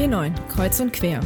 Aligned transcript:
B9, 0.00 0.32
Kreuz 0.48 0.80
und 0.80 0.94
Quer. 0.94 1.20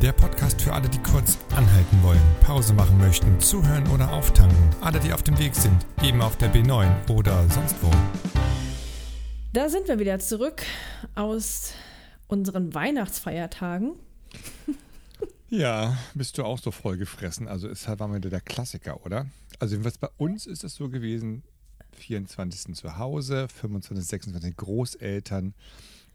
Der 0.00 0.12
Podcast 0.12 0.62
für 0.62 0.72
alle, 0.72 0.88
die 0.88 0.98
kurz 0.98 1.36
anhalten 1.50 2.00
wollen, 2.00 2.20
Pause 2.42 2.72
machen 2.72 2.96
möchten, 2.98 3.40
zuhören 3.40 3.88
oder 3.88 4.12
auftanken. 4.12 4.70
Alle, 4.80 5.00
die 5.00 5.12
auf 5.12 5.24
dem 5.24 5.36
Weg 5.36 5.56
sind, 5.56 5.84
eben 6.00 6.22
auf 6.22 6.38
der 6.38 6.54
B9 6.54 7.10
oder 7.10 7.42
sonst 7.50 7.74
wo. 7.82 7.90
Da 9.52 9.68
sind 9.68 9.88
wir 9.88 9.98
wieder 9.98 10.20
zurück 10.20 10.62
aus 11.16 11.72
unseren 12.28 12.72
Weihnachtsfeiertagen. 12.72 13.94
Ja, 15.50 15.96
bist 16.14 16.38
du 16.38 16.44
auch 16.44 16.58
so 16.58 16.70
voll 16.70 16.96
gefressen. 16.96 17.48
Also 17.48 17.68
ist 17.68 17.86
halt 17.86 17.98
war 17.98 18.12
wieder 18.14 18.30
der 18.30 18.40
Klassiker, 18.40 19.04
oder? 19.04 19.26
Also 19.58 19.74
jedenfalls 19.74 19.98
bei 19.98 20.08
uns 20.18 20.46
ist 20.46 20.62
es 20.62 20.74
so 20.74 20.88
gewesen, 20.88 21.42
24. 21.92 22.74
zu 22.74 22.96
Hause, 22.96 23.48
25, 23.48 24.06
26 24.06 24.56
Großeltern. 24.56 25.54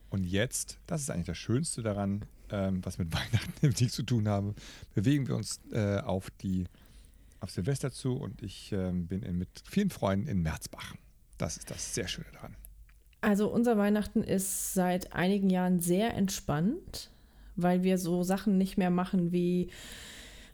Und 0.09 0.23
jetzt, 0.23 0.79
das 0.87 1.01
ist 1.01 1.09
eigentlich 1.09 1.27
das 1.27 1.37
Schönste 1.37 1.81
daran, 1.81 2.25
ähm, 2.51 2.83
was 2.83 2.97
mit 2.97 3.13
Weihnachten 3.13 3.54
nämlich 3.61 3.91
zu 3.91 4.04
tun 4.04 4.27
haben, 4.27 4.55
bewegen 4.95 5.27
wir 5.27 5.36
uns 5.36 5.59
äh, 5.71 6.00
auf 6.00 6.29
die 6.41 6.65
auf 7.41 7.51
Silvester 7.51 7.89
zu 7.89 8.17
und 8.17 8.41
ich 8.43 8.73
ähm, 8.73 9.07
bin 9.07 9.23
in, 9.23 9.37
mit 9.37 9.50
vielen 9.64 9.89
Freunden 9.89 10.27
in 10.27 10.41
Merzbach. 10.41 10.95
Das 11.37 11.55
ist 11.55 11.71
das 11.71 11.95
sehr 11.95 12.07
Schöne 12.07 12.27
daran. 12.33 12.55
Also 13.21 13.50
unser 13.50 13.77
Weihnachten 13.77 14.23
ist 14.23 14.73
seit 14.73 15.14
einigen 15.14 15.50
Jahren 15.50 15.79
sehr 15.79 16.14
entspannt, 16.15 17.11
weil 17.55 17.83
wir 17.83 17.97
so 17.97 18.23
Sachen 18.23 18.57
nicht 18.57 18.78
mehr 18.78 18.89
machen 18.89 19.31
wie 19.31 19.69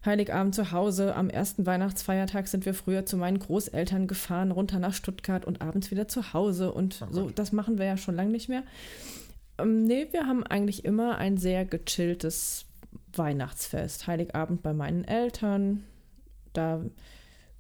Heiligabend 0.04 0.54
zu 0.54 0.72
Hause. 0.72 1.16
Am 1.16 1.30
ersten 1.30 1.66
Weihnachtsfeiertag 1.66 2.48
sind 2.48 2.66
wir 2.66 2.74
früher 2.74 3.06
zu 3.06 3.18
meinen 3.18 3.40
Großeltern 3.40 4.08
gefahren, 4.08 4.52
runter 4.52 4.80
nach 4.80 4.94
Stuttgart 4.94 5.46
und 5.46 5.62
abends 5.62 5.90
wieder 5.92 6.08
zu 6.08 6.34
Hause. 6.34 6.72
Und 6.72 7.04
Oh 7.10 7.14
so, 7.14 7.30
das 7.30 7.52
machen 7.52 7.78
wir 7.78 7.86
ja 7.86 7.98
schon 7.98 8.16
lange 8.16 8.32
nicht 8.32 8.50
mehr. 8.50 8.64
Ähm, 9.58 9.84
nee, 9.84 10.08
wir 10.12 10.28
haben 10.28 10.44
eigentlich 10.44 10.86
immer 10.86 11.18
ein 11.18 11.38
sehr 11.38 11.66
gechilltes 11.66 12.66
Weihnachtsfest. 13.14 14.08
Heiligabend 14.08 14.62
bei 14.62 14.74
meinen 14.74 15.04
Eltern. 15.04 15.84
Da 16.54 16.82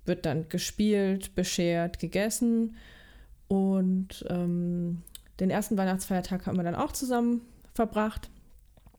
wird 0.05 0.25
dann 0.25 0.49
gespielt, 0.49 1.35
beschert, 1.35 1.99
gegessen. 1.99 2.75
Und 3.47 4.25
ähm, 4.29 5.03
den 5.39 5.49
ersten 5.49 5.77
Weihnachtsfeiertag 5.77 6.45
haben 6.45 6.57
wir 6.57 6.63
dann 6.63 6.75
auch 6.75 6.91
zusammen 6.91 7.41
verbracht. 7.73 8.29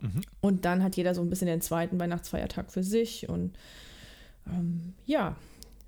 Mhm. 0.01 0.21
Und 0.41 0.65
dann 0.65 0.83
hat 0.83 0.97
jeder 0.97 1.15
so 1.15 1.23
ein 1.23 1.31
bisschen 1.31 1.47
den 1.47 1.61
zweiten 1.61 1.99
Weihnachtsfeiertag 1.99 2.71
für 2.71 2.83
sich. 2.83 3.28
Und 3.28 3.56
ähm, 4.47 4.95
ja, 5.06 5.37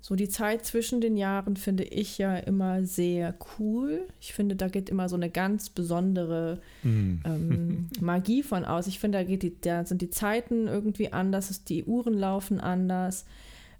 so 0.01 0.15
die 0.15 0.29
Zeit 0.29 0.65
zwischen 0.65 1.01
den 1.01 1.17
Jahren 1.17 1.57
finde 1.57 1.83
ich 1.83 2.17
ja 2.17 2.37
immer 2.37 2.85
sehr 2.85 3.35
cool. 3.59 4.07
Ich 4.21 4.33
finde, 4.33 4.55
da 4.55 4.69
geht 4.69 4.89
immer 4.89 5.09
so 5.09 5.15
eine 5.15 5.29
ganz 5.29 5.69
besondere 5.69 6.59
Mhm. 6.83 7.21
ähm, 7.25 7.87
Magie 7.99 8.41
von 8.43 8.63
aus. 8.65 8.87
Ich 8.87 8.99
finde, 8.99 9.17
da, 9.17 9.23
geht 9.23 9.43
die, 9.43 9.59
da 9.59 9.85
sind 9.85 10.01
die 10.01 10.09
Zeiten 10.09 10.67
irgendwie 10.67 11.11
anders, 11.11 11.63
die 11.65 11.83
Uhren 11.83 12.13
laufen 12.13 12.59
anders. 12.59 13.25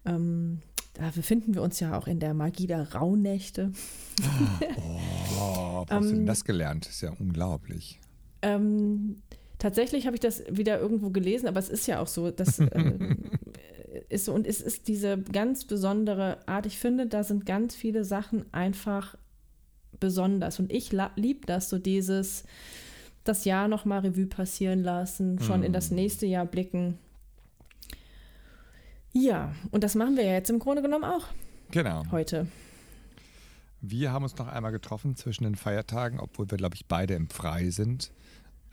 Ähm, 0.06 0.60
da 0.94 1.10
befinden 1.16 1.56
wir 1.56 1.62
uns 1.62 1.80
ja 1.80 1.98
auch 1.98 2.08
in 2.08 2.20
der 2.20 2.34
Magie 2.34 2.68
der 2.68 2.94
Rauhnächte. 2.94 3.72
Oh, 4.22 5.40
wo 5.40 5.86
hast 5.90 6.10
du 6.10 6.16
denn 6.16 6.26
das 6.26 6.44
gelernt? 6.44 6.86
Das 6.86 6.96
ist 6.96 7.02
ja 7.02 7.14
unglaublich. 7.18 8.00
Ähm, 8.42 9.22
tatsächlich 9.58 10.06
habe 10.06 10.16
ich 10.18 10.20
das 10.22 10.44
wieder 10.50 10.80
irgendwo 10.80 11.10
gelesen, 11.12 11.48
aber 11.48 11.60
es 11.60 11.70
ist 11.70 11.88
ja 11.88 12.02
auch 12.02 12.08
so, 12.08 12.32
das 12.32 12.60
äh, 12.60 12.94
ist 14.10 14.26
so 14.26 14.34
und 14.34 14.46
es 14.48 14.62
ist 14.62 14.88
diese 14.88 15.18
ganz 15.18 15.66
besondere 15.66 16.48
Art. 16.48 16.66
Ich 16.66 16.78
finde, 16.78 17.08
da 17.08 17.24
sind 17.24 17.46
ganz 17.46 17.76
viele 17.76 18.04
Sachen 18.04 18.46
einfach 18.54 19.16
besonders 20.00 20.60
und 20.60 20.72
ich 20.72 20.92
liebe 21.16 21.46
das 21.46 21.70
so 21.70 21.78
dieses 21.80 22.44
das 23.24 23.46
Jahr 23.46 23.68
noch 23.68 23.86
mal 23.86 24.00
Revue 24.00 24.28
passieren 24.28 24.82
lassen, 24.82 25.40
schon 25.40 25.62
in 25.64 25.74
das 25.74 25.92
nächste 25.92 26.26
Jahr 26.26 26.46
blicken. 26.46 26.98
Ja, 29.12 29.54
und 29.72 29.84
das 29.84 29.96
machen 29.96 30.16
wir 30.16 30.24
ja 30.24 30.34
jetzt 30.34 30.50
im 30.50 30.60
Grunde 30.60 30.82
genommen 30.82 31.04
auch 31.04 31.26
Genau. 31.72 32.04
heute. 32.12 32.48
Wir 33.82 34.12
haben 34.12 34.24
uns 34.24 34.38
noch 34.38 34.48
einmal 34.48 34.72
getroffen 34.72 35.16
zwischen 35.16 35.44
den 35.46 35.56
Feiertagen, 35.56 36.20
obwohl 36.20 36.50
wir, 36.50 36.58
glaube 36.58 36.76
ich, 36.76 36.88
beide 36.88 37.14
im 37.14 37.30
Frei 37.30 37.70
sind. 37.70 38.12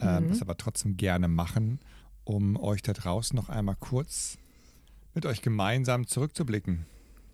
Ähm, 0.00 0.28
das 0.28 0.42
aber 0.42 0.56
trotzdem 0.56 0.96
gerne 0.96 1.28
machen, 1.28 1.80
um 2.24 2.56
euch 2.56 2.82
da 2.82 2.92
draußen 2.92 3.34
noch 3.36 3.48
einmal 3.48 3.76
kurz 3.78 4.36
mit 5.16 5.26
euch 5.26 5.40
gemeinsam 5.42 6.06
zurückzublicken 6.06 6.84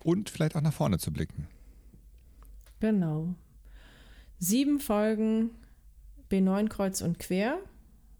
und 0.03 0.29
vielleicht 0.29 0.55
auch 0.55 0.61
nach 0.61 0.73
vorne 0.73 0.97
zu 0.97 1.11
blicken. 1.11 1.47
Genau. 2.79 3.35
Sieben 4.39 4.79
Folgen 4.79 5.51
B9 6.31 6.69
Kreuz 6.69 7.01
und 7.01 7.19
Quer 7.19 7.59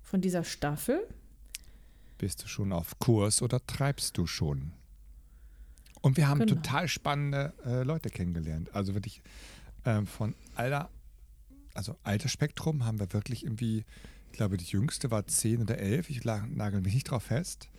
von 0.04 0.22
dieser 0.22 0.44
Staffel. 0.44 1.08
Bist 2.18 2.44
du 2.44 2.48
schon 2.48 2.72
auf 2.74 3.00
Kurs 3.00 3.42
oder 3.42 3.66
treibst 3.66 4.18
du 4.18 4.28
schon? 4.28 4.74
Und 6.02 6.18
wir 6.18 6.28
haben 6.28 6.40
Genau. 6.42 6.56
total 6.56 6.88
spannende 6.90 7.54
äh, 7.66 7.84
Leute 7.84 8.10
kennengelernt. 8.10 8.70
Also 8.76 8.94
wirklich 8.94 9.22
ähm, 9.86 10.06
von 10.08 10.36
aller, 10.56 10.90
also 11.74 11.96
Altersspektrum 12.04 12.86
haben 12.86 13.00
wir 13.00 13.14
wirklich 13.14 13.46
irgendwie, 13.46 13.86
ich 14.32 14.38
glaube, 14.38 14.58
die 14.58 14.66
jüngste 14.66 15.10
war 15.12 15.26
10 15.26 15.62
oder 15.62 15.78
11. 15.78 16.10
Ich 16.10 16.26
nagel 16.26 16.82
mich 16.82 16.94
nicht 16.94 17.10
drauf 17.10 17.24
fest. 17.24 17.70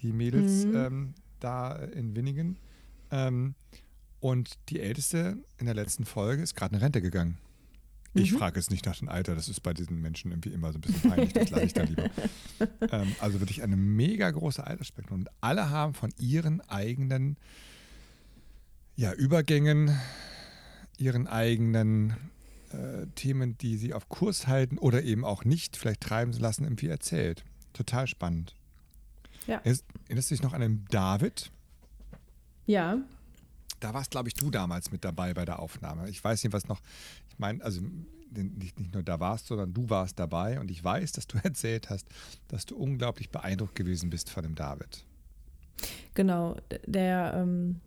Die 0.00 0.12
Mädels 0.12 0.66
Mhm. 0.66 0.76
ähm, 0.76 1.14
da 1.42 1.74
in 1.76 2.14
Winningen. 2.16 2.58
Ähm, 3.10 3.54
und 4.20 4.58
die 4.68 4.80
älteste 4.80 5.38
in 5.58 5.66
der 5.66 5.74
letzten 5.74 6.04
Folge 6.04 6.42
ist 6.42 6.54
gerade 6.54 6.76
in 6.76 6.80
Rente 6.82 7.02
gegangen. 7.02 7.38
Ich 8.14 8.32
Mhm. 8.32 8.38
frage 8.38 8.60
jetzt 8.60 8.70
nicht 8.70 8.84
nach 8.84 8.98
dem 8.98 9.08
Alter, 9.08 9.34
das 9.34 9.48
ist 9.48 9.60
bei 9.62 9.72
diesen 9.72 10.00
Menschen 10.00 10.30
irgendwie 10.32 10.52
immer 10.52 10.70
so 10.72 10.78
ein 10.78 10.82
bisschen 10.82 11.10
peinlich, 11.10 11.32
das 11.32 11.50
lasse 11.50 11.64
ich 11.64 11.72
da 11.72 11.82
lieber. 11.82 12.10
Ähm, 12.92 13.14
also 13.20 13.40
wirklich 13.40 13.62
eine 13.62 13.76
mega 13.76 14.30
große 14.30 14.64
Altersspektrum. 14.64 15.20
Und 15.20 15.28
alle 15.40 15.70
haben 15.70 15.94
von 15.94 16.12
ihren 16.18 16.60
eigenen 16.62 17.36
ja, 18.96 19.12
Übergängen, 19.14 19.98
ihren 20.98 21.26
eigenen 21.26 22.14
äh, 22.70 23.06
Themen, 23.14 23.56
die 23.58 23.76
sie 23.78 23.94
auf 23.94 24.08
Kurs 24.08 24.46
halten 24.46 24.78
oder 24.78 25.02
eben 25.02 25.24
auch 25.24 25.44
nicht, 25.44 25.76
vielleicht 25.76 26.02
treiben 26.02 26.32
sie 26.32 26.40
lassen, 26.40 26.64
irgendwie 26.64 26.88
erzählt. 26.88 27.44
Total 27.72 28.06
spannend. 28.06 28.54
Ja. 29.46 29.60
Erinnerst 29.64 30.30
du 30.30 30.34
dich 30.34 30.42
noch 30.42 30.52
an 30.52 30.60
den 30.60 30.84
David? 30.90 31.50
Ja, 32.66 32.98
Da 33.80 33.92
warst, 33.92 34.12
glaube 34.12 34.28
ich, 34.28 34.34
du 34.34 34.50
damals 34.50 34.92
mit 34.92 35.04
dabei 35.04 35.34
bei 35.34 35.44
der 35.44 35.58
Aufnahme. 35.58 36.08
Ich 36.08 36.22
weiß 36.22 36.44
nicht, 36.44 36.52
was 36.52 36.68
noch, 36.68 36.80
ich 37.28 37.38
meine, 37.38 37.62
also 37.64 37.80
nicht, 38.30 38.78
nicht 38.78 38.94
nur 38.94 39.02
da 39.02 39.18
warst, 39.20 39.46
sondern 39.48 39.74
du 39.74 39.90
warst 39.90 40.18
dabei 40.18 40.60
und 40.60 40.70
ich 40.70 40.82
weiß, 40.82 41.12
dass 41.12 41.26
du 41.26 41.38
erzählt 41.42 41.90
hast, 41.90 42.06
dass 42.48 42.64
du 42.66 42.76
unglaublich 42.76 43.30
beeindruckt 43.30 43.74
gewesen 43.74 44.10
bist 44.10 44.30
von 44.30 44.42
dem 44.44 44.54
David. 44.54 45.04
genau. 46.14 46.56
Der, 46.86 47.34
ähm, 47.36 47.80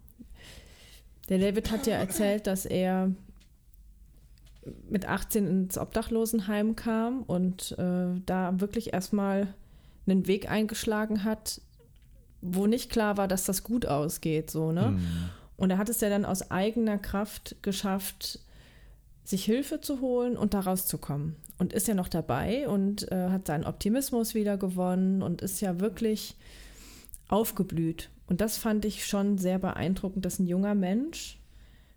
der 1.29 1.39
David 1.39 1.71
hat 1.71 1.87
ja 1.87 1.95
erzählt, 1.97 2.45
dass 2.47 2.65
er 2.65 3.11
mit 4.89 5.05
18 5.07 5.47
ins 5.47 5.77
Obdachlosenheim 5.77 6.75
kam 6.75 7.21
und 7.23 7.71
äh, 7.77 8.19
da 8.25 8.59
wirklich 8.59 8.93
erstmal 8.93 9.53
einen 10.07 10.27
Weg 10.27 10.49
eingeschlagen 10.49 11.23
hat, 11.23 11.61
wo 12.41 12.67
nicht 12.67 12.91
klar 12.91 13.17
war, 13.17 13.27
dass 13.27 13.45
das 13.45 13.63
gut 13.63 13.85
ausgeht, 13.85 14.51
so, 14.51 14.71
ne? 14.71 14.91
Mhm. 14.91 15.29
Und 15.57 15.69
er 15.71 15.77
hat 15.77 15.89
es 15.89 16.01
ja 16.01 16.09
dann 16.09 16.25
aus 16.25 16.51
eigener 16.51 16.97
Kraft 16.97 17.55
geschafft, 17.61 18.39
sich 19.23 19.45
Hilfe 19.45 19.79
zu 19.81 20.01
holen 20.01 20.35
und 20.37 20.53
da 20.53 20.59
rauszukommen. 20.59 21.37
Und 21.57 21.71
ist 21.71 21.87
ja 21.87 21.93
noch 21.93 22.09
dabei 22.09 22.67
und 22.67 23.09
äh, 23.11 23.29
hat 23.29 23.47
seinen 23.47 23.63
Optimismus 23.63 24.35
wieder 24.35 24.57
gewonnen 24.57 25.21
und 25.21 25.41
ist 25.41 25.61
ja 25.61 25.79
wirklich 25.79 26.35
aufgeblüht. 27.29 28.09
Und 28.27 28.41
das 28.41 28.57
fand 28.57 28.85
ich 28.85 29.05
schon 29.05 29.37
sehr 29.37 29.57
beeindruckend, 29.59 30.25
dass 30.25 30.39
ein 30.39 30.47
junger 30.47 30.75
Mensch 30.75 31.39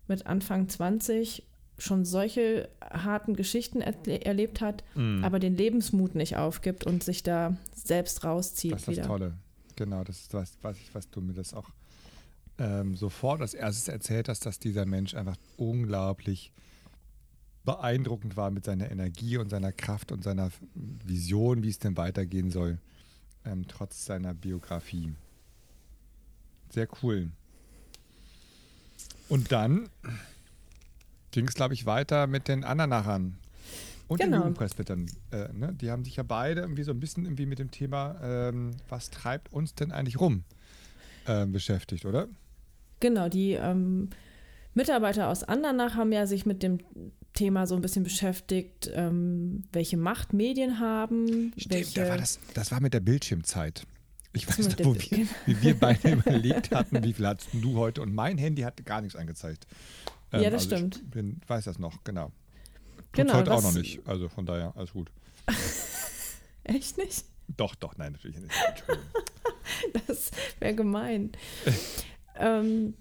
mit 0.07 0.27
Anfang 0.27 0.69
20 0.69 1.43
schon 1.77 2.05
solche 2.05 2.69
harten 2.81 3.35
Geschichten 3.37 3.81
erle 3.81 4.25
erlebt 4.25 4.61
hat, 4.61 4.83
Mhm. 4.95 5.25
aber 5.25 5.39
den 5.39 5.57
Lebensmut 5.57 6.15
nicht 6.15 6.37
aufgibt 6.37 6.85
und 6.85 7.05
sich 7.05 7.23
da 7.23 7.57
selbst 7.89 8.25
rauszieht 8.25 8.73
Das 8.73 8.81
ist 8.83 8.89
das 8.89 8.97
wieder. 8.97 9.07
Tolle. 9.07 9.35
Genau, 9.77 10.05
das 10.05 10.21
ist 10.21 10.35
was, 10.35 10.53
was, 10.63 10.77
ich, 10.77 10.95
was 10.95 11.11
du 11.11 11.21
mir 11.21 11.35
das 11.35 11.55
auch 11.55 11.69
ähm, 12.59 12.97
sofort 12.97 13.41
als 13.41 13.55
erstes 13.55 13.89
erzählt 13.89 14.29
hast, 14.29 14.47
dass 14.47 14.59
dieser 14.59 14.87
Mensch 14.87 15.15
einfach 15.15 15.37
unglaublich 15.57 16.53
beeindruckend 17.65 18.37
war 18.37 18.51
mit 18.51 18.65
seiner 18.65 18.91
Energie 18.91 19.37
und 19.37 19.51
seiner 19.51 19.73
Kraft 19.73 20.11
und 20.11 20.25
seiner 20.25 20.51
Vision, 20.75 21.63
wie 21.63 21.69
es 21.69 21.79
denn 21.79 21.97
weitergehen 21.97 22.51
soll, 22.51 22.79
ähm, 23.45 23.67
trotz 23.69 24.05
seiner 24.05 24.35
Biografie. 24.35 25.15
Sehr 26.71 26.89
cool. 27.03 27.31
Und 29.29 29.53
dann 29.53 29.89
ging 31.31 31.47
es, 31.47 31.55
glaube 31.55 31.75
ich, 31.75 31.87
weiter 31.87 32.27
mit 32.27 32.49
den 32.49 32.65
Andernachern. 32.65 33.39
Und 34.09 34.21
den 34.21 34.31
Genau. 34.31 34.39
Jugendpresbytern. 34.39 35.07
Äh, 35.31 35.53
ne? 35.53 35.75
Die 35.81 35.91
haben 35.91 36.05
sich 36.05 36.17
ja 36.17 36.23
beide 36.23 36.63
irgendwie 36.63 36.83
so 36.83 36.91
ein 36.93 37.01
bisschen 37.01 37.25
irgendwie 37.25 37.47
mit 37.47 37.59
dem 37.59 37.71
Thema, 37.71 38.17
ähm, 38.23 38.71
was 38.89 39.11
treibt 39.11 39.53
uns 39.53 39.75
denn 39.75 39.93
eigentlich 39.93 40.19
rum, 40.19 40.45
ähm, 41.27 41.53
beschäftigt, 41.53 42.05
oder? 42.07 42.27
Genau, 43.01 43.29
die 43.29 43.53
ähm, 43.53 44.09
Mitarbeiter 44.75 45.29
aus 45.29 45.45
Andernach 45.45 45.95
haben 45.95 46.11
ja 46.13 46.27
sich 46.27 46.47
mit 46.47 46.63
dem 46.63 46.79
Thema 47.35 47.67
so 47.67 47.77
ein 47.77 47.83
bisschen 47.83 48.03
beschäftigt, 48.03 48.91
ähm, 48.95 49.65
welche 49.73 49.97
Macht 49.97 50.33
Medien 50.33 50.81
haben. 50.81 51.53
Stimmt, 51.57 51.97
da 51.97 52.09
war 52.09 52.17
das, 52.17 52.41
das 52.55 52.73
war 52.73 52.81
mit 52.81 52.95
der 52.95 53.01
Bildschirmzeit. 53.01 53.87
Ich 54.33 54.49
weiß 54.49 54.69
noch, 54.79 54.85
wo 54.87 54.95
wir, 54.95 55.27
wie 55.47 55.63
wir 55.63 55.79
beide 55.79 56.13
überlegt 56.13 56.75
hatten, 56.75 57.03
wie 57.05 57.13
viel 57.13 57.27
hattest 57.27 57.51
du 57.53 57.77
heute? 57.77 58.03
Und 58.03 58.15
mein 58.15 58.39
Handy 58.39 58.63
hatte 58.63 58.83
gar 58.83 59.01
nichts 59.01 59.17
angezeigt. 59.17 59.67
Ähm, 60.33 60.43
Ja, 60.43 60.51
das 60.51 60.65
also 60.65 60.77
stimmt. 60.77 60.97
Ich 60.97 61.11
bin, 61.11 61.41
weiß 61.47 61.65
das 61.65 61.79
noch, 61.79 62.03
genau. 62.05 62.33
Tut's 63.13 63.27
Genau, 63.27 63.35
heute 63.35 63.53
auch 63.53 63.63
noch 63.63 63.75
nicht. 63.75 64.07
Also 64.07 64.29
von 64.29 64.47
daher, 64.47 64.73
alles 64.77 64.93
gut. 64.93 65.11
Echt 66.65 66.99
nicht? 66.99 67.25
Doch, 67.57 67.75
doch, 67.75 67.97
nein, 67.97 68.13
natürlich 68.13 68.39
nicht. 68.39 68.55
Das 70.07 70.31
wäre 70.59 70.75
gemein. 70.75 71.31
ähm, 72.39 72.95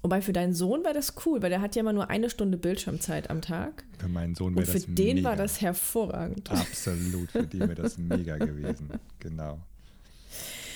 wobei 0.00 0.22
für 0.22 0.32
deinen 0.32 0.54
Sohn 0.54 0.84
war 0.84 0.94
das 0.94 1.14
cool, 1.26 1.42
weil 1.42 1.50
der 1.50 1.60
hat 1.60 1.74
ja 1.74 1.80
immer 1.80 1.92
nur 1.92 2.08
eine 2.10 2.30
Stunde 2.30 2.56
Bildschirmzeit 2.56 3.28
am 3.28 3.42
Tag. 3.42 3.84
Für 3.98 4.08
meinen 4.08 4.34
Sohn 4.34 4.54
Und 4.54 4.58
wäre 4.58 4.66
für 4.66 4.78
das 4.78 4.86
den 4.86 5.16
mega. 5.16 5.28
war 5.28 5.36
das 5.36 5.60
hervorragend. 5.60 6.50
Absolut, 6.50 7.32
für 7.32 7.46
die 7.46 7.58
wäre 7.58 7.74
das 7.74 7.98
mega 7.98 8.38
gewesen. 8.38 8.90
Genau. 9.18 9.60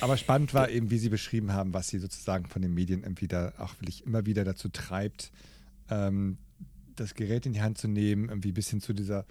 Aber 0.01 0.17
spannend 0.17 0.53
war 0.53 0.69
eben, 0.71 0.91
wie 0.91 0.99
Sie 0.99 1.09
beschrieben 1.11 1.53
haben, 1.53 1.73
was 1.75 1.89
Sie 1.89 1.99
sozusagen 1.99 2.47
von 2.47 2.63
den 2.63 2.75
Medien 2.75 3.03
irgendwie 3.03 3.29
da 3.29 3.53
auch 3.59 3.75
wirklich 3.81 4.05
immer 4.05 4.27
wieder 4.27 4.45
dazu 4.45 4.69
treibt, 4.69 5.31
ähm, 5.91 6.39
das 7.01 7.15
Gerät 7.15 7.47
in 7.47 7.53
die 7.53 7.63
Hand 7.63 7.79
zu 7.79 7.89
nehmen, 7.89 8.29
irgendwie 8.29 8.53
bis 8.53 8.69
hin 8.69 8.81
zu 8.81 8.93
dieser, 8.93 9.25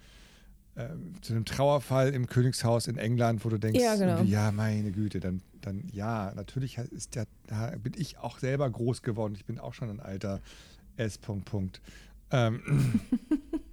ähm, 0.76 1.14
zu 1.22 1.34
einem 1.34 1.46
Trauerfall 1.46 2.14
im 2.14 2.28
Königshaus 2.28 2.88
in 2.88 2.98
England, 2.98 3.46
wo 3.46 3.50
du 3.50 3.58
denkst, 3.58 3.80
Ja, 3.82 3.96
genau. 3.96 4.22
ja, 4.24 4.52
meine 4.52 4.92
Güte, 4.92 5.20
dann, 5.20 5.42
dann 5.62 5.84
ja, 5.92 6.34
natürlich 6.36 6.78
ist 6.78 7.16
der, 7.16 7.28
bin 7.78 7.94
ich 7.96 8.18
auch 8.18 8.40
selber 8.40 8.70
groß 8.70 9.02
geworden. 9.02 9.36
Ich 9.36 9.46
bin 9.46 9.60
auch 9.60 9.74
schon 9.74 9.90
ein 9.90 10.00
alter 10.00 10.42
S. 10.98 11.18
Punkt, 11.18 11.46
Punkt. 11.46 11.82
Ähm, 12.32 13.02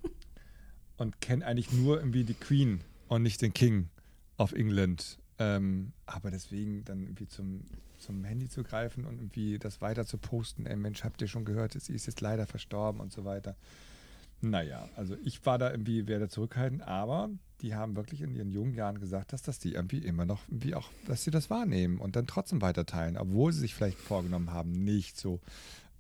und 0.97 1.21
kenne 1.21 1.45
eigentlich 1.45 1.73
nur 1.73 1.99
irgendwie 1.99 2.25
die 2.25 2.35
Queen 2.35 2.81
und 3.09 3.23
nicht 3.23 3.43
den 3.43 3.53
King 3.53 3.89
of 4.39 4.53
England. 4.53 5.19
Ähm, 5.39 5.93
aber 6.07 6.31
deswegen 6.31 6.85
dann 6.85 7.03
irgendwie 7.03 7.29
zum, 7.29 7.63
zum 7.99 8.25
Handy 8.25 8.49
zu 8.49 8.63
greifen 8.63 9.05
und 9.05 9.19
irgendwie 9.19 9.59
das 9.59 9.81
weiter 9.81 10.07
zu 10.07 10.19
posten, 10.19 10.67
ey 10.67 10.77
Mensch, 10.77 11.05
habt 11.05 11.21
ihr 11.21 11.29
schon 11.29 11.45
gehört, 11.45 11.81
sie 11.81 11.93
ist 11.93 12.07
jetzt 12.07 12.21
leider 12.21 12.47
verstorben 12.47 13.01
und 13.01 13.13
so 13.13 13.25
weiter. 13.25 13.57
Naja, 14.41 14.89
also 14.97 15.17
ich 15.25 15.45
war 15.47 15.59
da 15.59 15.71
irgendwie, 15.71 16.07
werde 16.07 16.29
zurückhalten, 16.29 16.83
aber 16.83 17.31
die 17.63 17.75
haben 17.75 17.97
wirklich 17.97 18.21
in 18.21 18.35
ihren 18.35 18.51
jungen 18.51 18.75
Jahren 18.75 19.01
gesagt, 19.01 19.33
dass 19.33 19.43
das 19.43 19.59
die 19.59 19.73
irgendwie 19.73 19.99
immer 19.99 20.27
noch 20.27 20.47
irgendwie 20.49 20.75
auch, 20.75 20.91
dass 21.07 21.25
sie 21.25 21.31
das 21.31 21.49
wahrnehmen 21.49 21.99
und 21.99 22.17
dann 22.17 22.27
trotzdem 22.27 22.61
weiterteilen, 22.61 23.17
obwohl 23.17 23.53
sie 23.53 23.61
sich 23.61 23.75
vielleicht 23.75 23.99
vorgenommen 23.99 24.53
haben, 24.53 24.73
nicht 24.73 25.19
so 25.19 25.41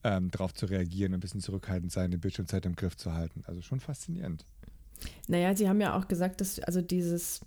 ähm, 0.04 0.30
darauf 0.30 0.54
zu 0.54 0.66
reagieren 0.66 1.12
und 1.12 1.18
ein 1.18 1.20
bisschen 1.20 1.40
zurückhaltend 1.40 1.92
sein, 1.92 2.10
die 2.10 2.18
Bildschirmzeit 2.18 2.66
im 2.66 2.76
Griff 2.76 2.96
zu 2.96 3.14
halten. 3.14 3.42
Also 3.46 3.62
schon 3.62 3.80
faszinierend. 3.80 4.44
Naja, 5.28 5.54
sie 5.56 5.68
haben 5.68 5.80
ja 5.80 5.96
auch 5.96 6.08
gesagt, 6.08 6.40
dass 6.40 6.58
also 6.60 6.82
dieses, 6.82 7.40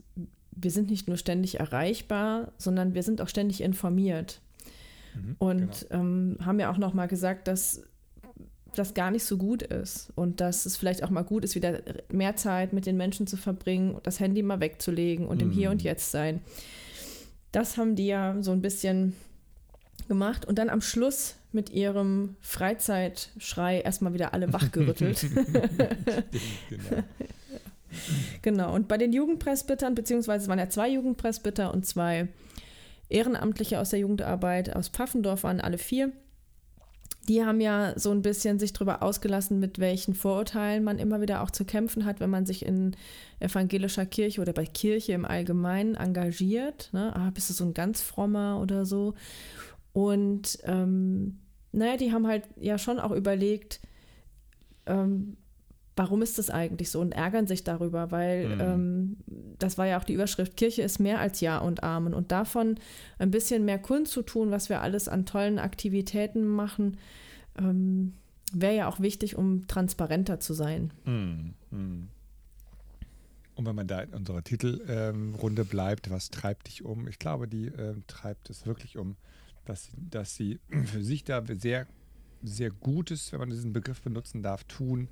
wir 0.52 0.72
sind 0.72 0.90
nicht 0.90 1.08
nur 1.08 1.18
ständig 1.18 1.60
erreichbar, 1.60 2.52
sondern 2.58 2.94
wir 2.94 3.04
sind 3.04 3.22
auch 3.22 3.30
ständig 3.30 3.62
informiert. 3.62 4.42
Mhm, 5.16 5.36
Und 5.40 5.88
ähm, 5.92 6.38
haben 6.44 6.60
ja 6.60 6.72
auch 6.72 6.78
noch 6.78 6.94
mal 6.94 7.08
gesagt, 7.08 7.48
dass 7.48 7.84
das 8.76 8.94
gar 8.94 9.10
nicht 9.10 9.24
so 9.24 9.38
gut 9.38 9.64
ist 9.64 10.12
und 10.16 10.42
dass 10.42 10.66
es 10.66 10.78
vielleicht 10.78 11.04
auch 11.04 11.10
mal 11.10 11.24
gut 11.24 11.44
ist, 11.44 11.56
wieder 11.56 11.82
mehr 12.12 12.36
Zeit 12.36 12.72
mit 12.72 12.86
den 12.86 12.98
Menschen 12.98 13.26
zu 13.26 13.36
verbringen, 13.36 13.98
das 14.04 14.20
Handy 14.20 14.44
mal 14.44 14.60
wegzulegen 14.60 15.28
und 15.28 15.42
im 15.42 15.50
Hier 15.52 15.70
Mhm. 15.70 15.74
und 15.74 15.84
Jetzt 15.84 16.12
sein. 16.12 16.42
Das 17.52 17.78
haben 17.78 17.96
die 17.96 18.06
ja 18.06 18.38
so 18.42 18.52
ein 18.52 18.62
bisschen 18.62 19.16
gemacht 20.08 20.46
und 20.46 20.60
dann 20.60 20.70
am 20.70 20.82
Schluss 20.82 21.36
mit 21.52 21.72
ihrem 21.72 22.36
Freizeitschrei 22.42 23.82
erstmal 23.82 24.14
wieder 24.14 24.34
alle 24.36 24.54
wachgerüttelt. 24.54 25.26
genau. 26.70 27.04
Genau, 28.42 28.74
und 28.74 28.88
bei 28.88 28.98
den 28.98 29.12
Jugendpresbytern, 29.12 29.96
beziehungsweise 29.96 30.44
es 30.44 30.50
waren 30.50 30.60
ja 30.60 30.70
zwei 30.70 30.90
Jugendpresbyter 30.90 31.74
und 31.74 31.86
zwei 31.86 32.30
Ehrenamtliche 33.10 33.80
aus 33.80 33.90
der 33.90 34.00
Jugendarbeit 34.00 34.76
aus 34.76 34.90
Pfaffendorf 34.90 35.44
waren 35.44 35.60
alle 35.60 35.78
vier. 35.78 36.12
Die 37.28 37.44
haben 37.44 37.60
ja 37.62 37.94
so 37.96 38.12
ein 38.12 38.22
bisschen 38.22 38.60
sich 38.60 38.74
darüber 38.74 39.04
ausgelassen, 39.04 39.60
mit 39.60 39.78
welchen 39.78 40.16
Vorurteilen 40.16 40.84
man 40.84 40.98
immer 40.98 41.22
wieder 41.22 41.44
auch 41.44 41.52
zu 41.52 41.66
kämpfen 41.66 42.06
hat, 42.06 42.20
wenn 42.20 42.30
man 42.30 42.46
sich 42.46 42.66
in 42.66 42.96
evangelischer 43.40 44.06
Kirche 44.06 44.42
oder 44.42 44.54
bei 44.54 44.66
Kirche 44.66 45.14
im 45.14 45.26
Allgemeinen 45.26 45.96
engagiert. 45.96 46.90
Ne? 46.92 47.16
Ah, 47.16 47.30
bist 47.32 47.50
du 47.50 47.54
so 47.54 47.66
ein 47.66 47.74
ganz 47.74 48.02
frommer 48.02 48.60
oder 48.62 48.86
so? 48.86 49.14
Und 49.94 50.60
ähm, 50.64 51.40
naja, 51.72 51.98
die 51.98 52.12
haben 52.12 52.26
halt 52.26 52.46
ja 52.60 52.78
schon 52.78 53.00
auch 53.00 53.12
überlegt, 53.12 53.80
ähm, 54.86 55.38
warum 56.00 56.22
ist 56.22 56.38
das 56.38 56.50
eigentlich 56.50 56.90
so 56.92 57.02
und 57.02 57.12
ärgern 57.12 57.46
sich 57.46 57.66
darüber, 57.66 58.10
weil 58.10 58.48
Mhm. 58.56 58.62
ähm, 58.62 59.18
das 59.60 59.78
war 59.78 59.86
ja 59.86 60.00
auch 60.00 60.06
die 60.06 60.14
Überschrift, 60.14 60.56
Kirche 60.56 60.82
ist 60.82 60.98
mehr 61.00 61.20
als 61.20 61.42
Ja 61.42 61.58
und 61.58 61.84
Amen 61.84 62.14
und 62.14 62.32
davon 62.32 62.80
ein 63.18 63.32
bisschen 63.32 63.66
mehr 63.66 63.80
kundzutun, 63.80 64.50
was 64.50 64.70
wir 64.70 64.82
alles 64.82 65.10
an 65.10 65.26
tollen 65.26 65.60
Aktivitäten 65.60 66.48
machen, 66.48 66.98
ähm, 67.58 68.14
wäre 68.54 68.76
ja 68.76 68.88
auch 68.88 69.00
wichtig, 69.02 69.36
um 69.36 69.68
transparenter 69.68 70.40
zu 70.40 70.54
sein. 70.54 70.92
Hm, 71.04 71.54
hm. 71.72 72.08
Und 73.56 73.66
wenn 73.66 73.76
man 73.76 73.88
da 73.88 74.00
in 74.00 74.14
unserer 74.14 74.42
Titelrunde 74.42 75.66
bleibt, 75.66 76.10
was 76.10 76.30
treibt 76.30 76.68
dich 76.68 76.86
um? 76.86 77.10
Ich 77.10 77.20
glaube, 77.20 77.48
die 77.50 77.66
ähm, 77.68 78.04
treibt 78.08 78.50
es 78.50 78.66
wirklich 78.66 78.98
um, 78.98 79.18
dass, 79.66 79.84
sie- 79.84 79.98
dass 80.10 80.34
sie 80.36 80.60
für 80.86 81.04
sich 81.04 81.26
da 81.26 81.44
sehr, 81.60 81.86
sehr 82.42 82.70
Gutes, 82.72 83.34
wenn 83.34 83.40
man 83.40 83.50
diesen 83.50 83.74
Begriff 83.74 84.02
benutzen 84.02 84.42
darf, 84.42 84.64
tun, 84.64 85.10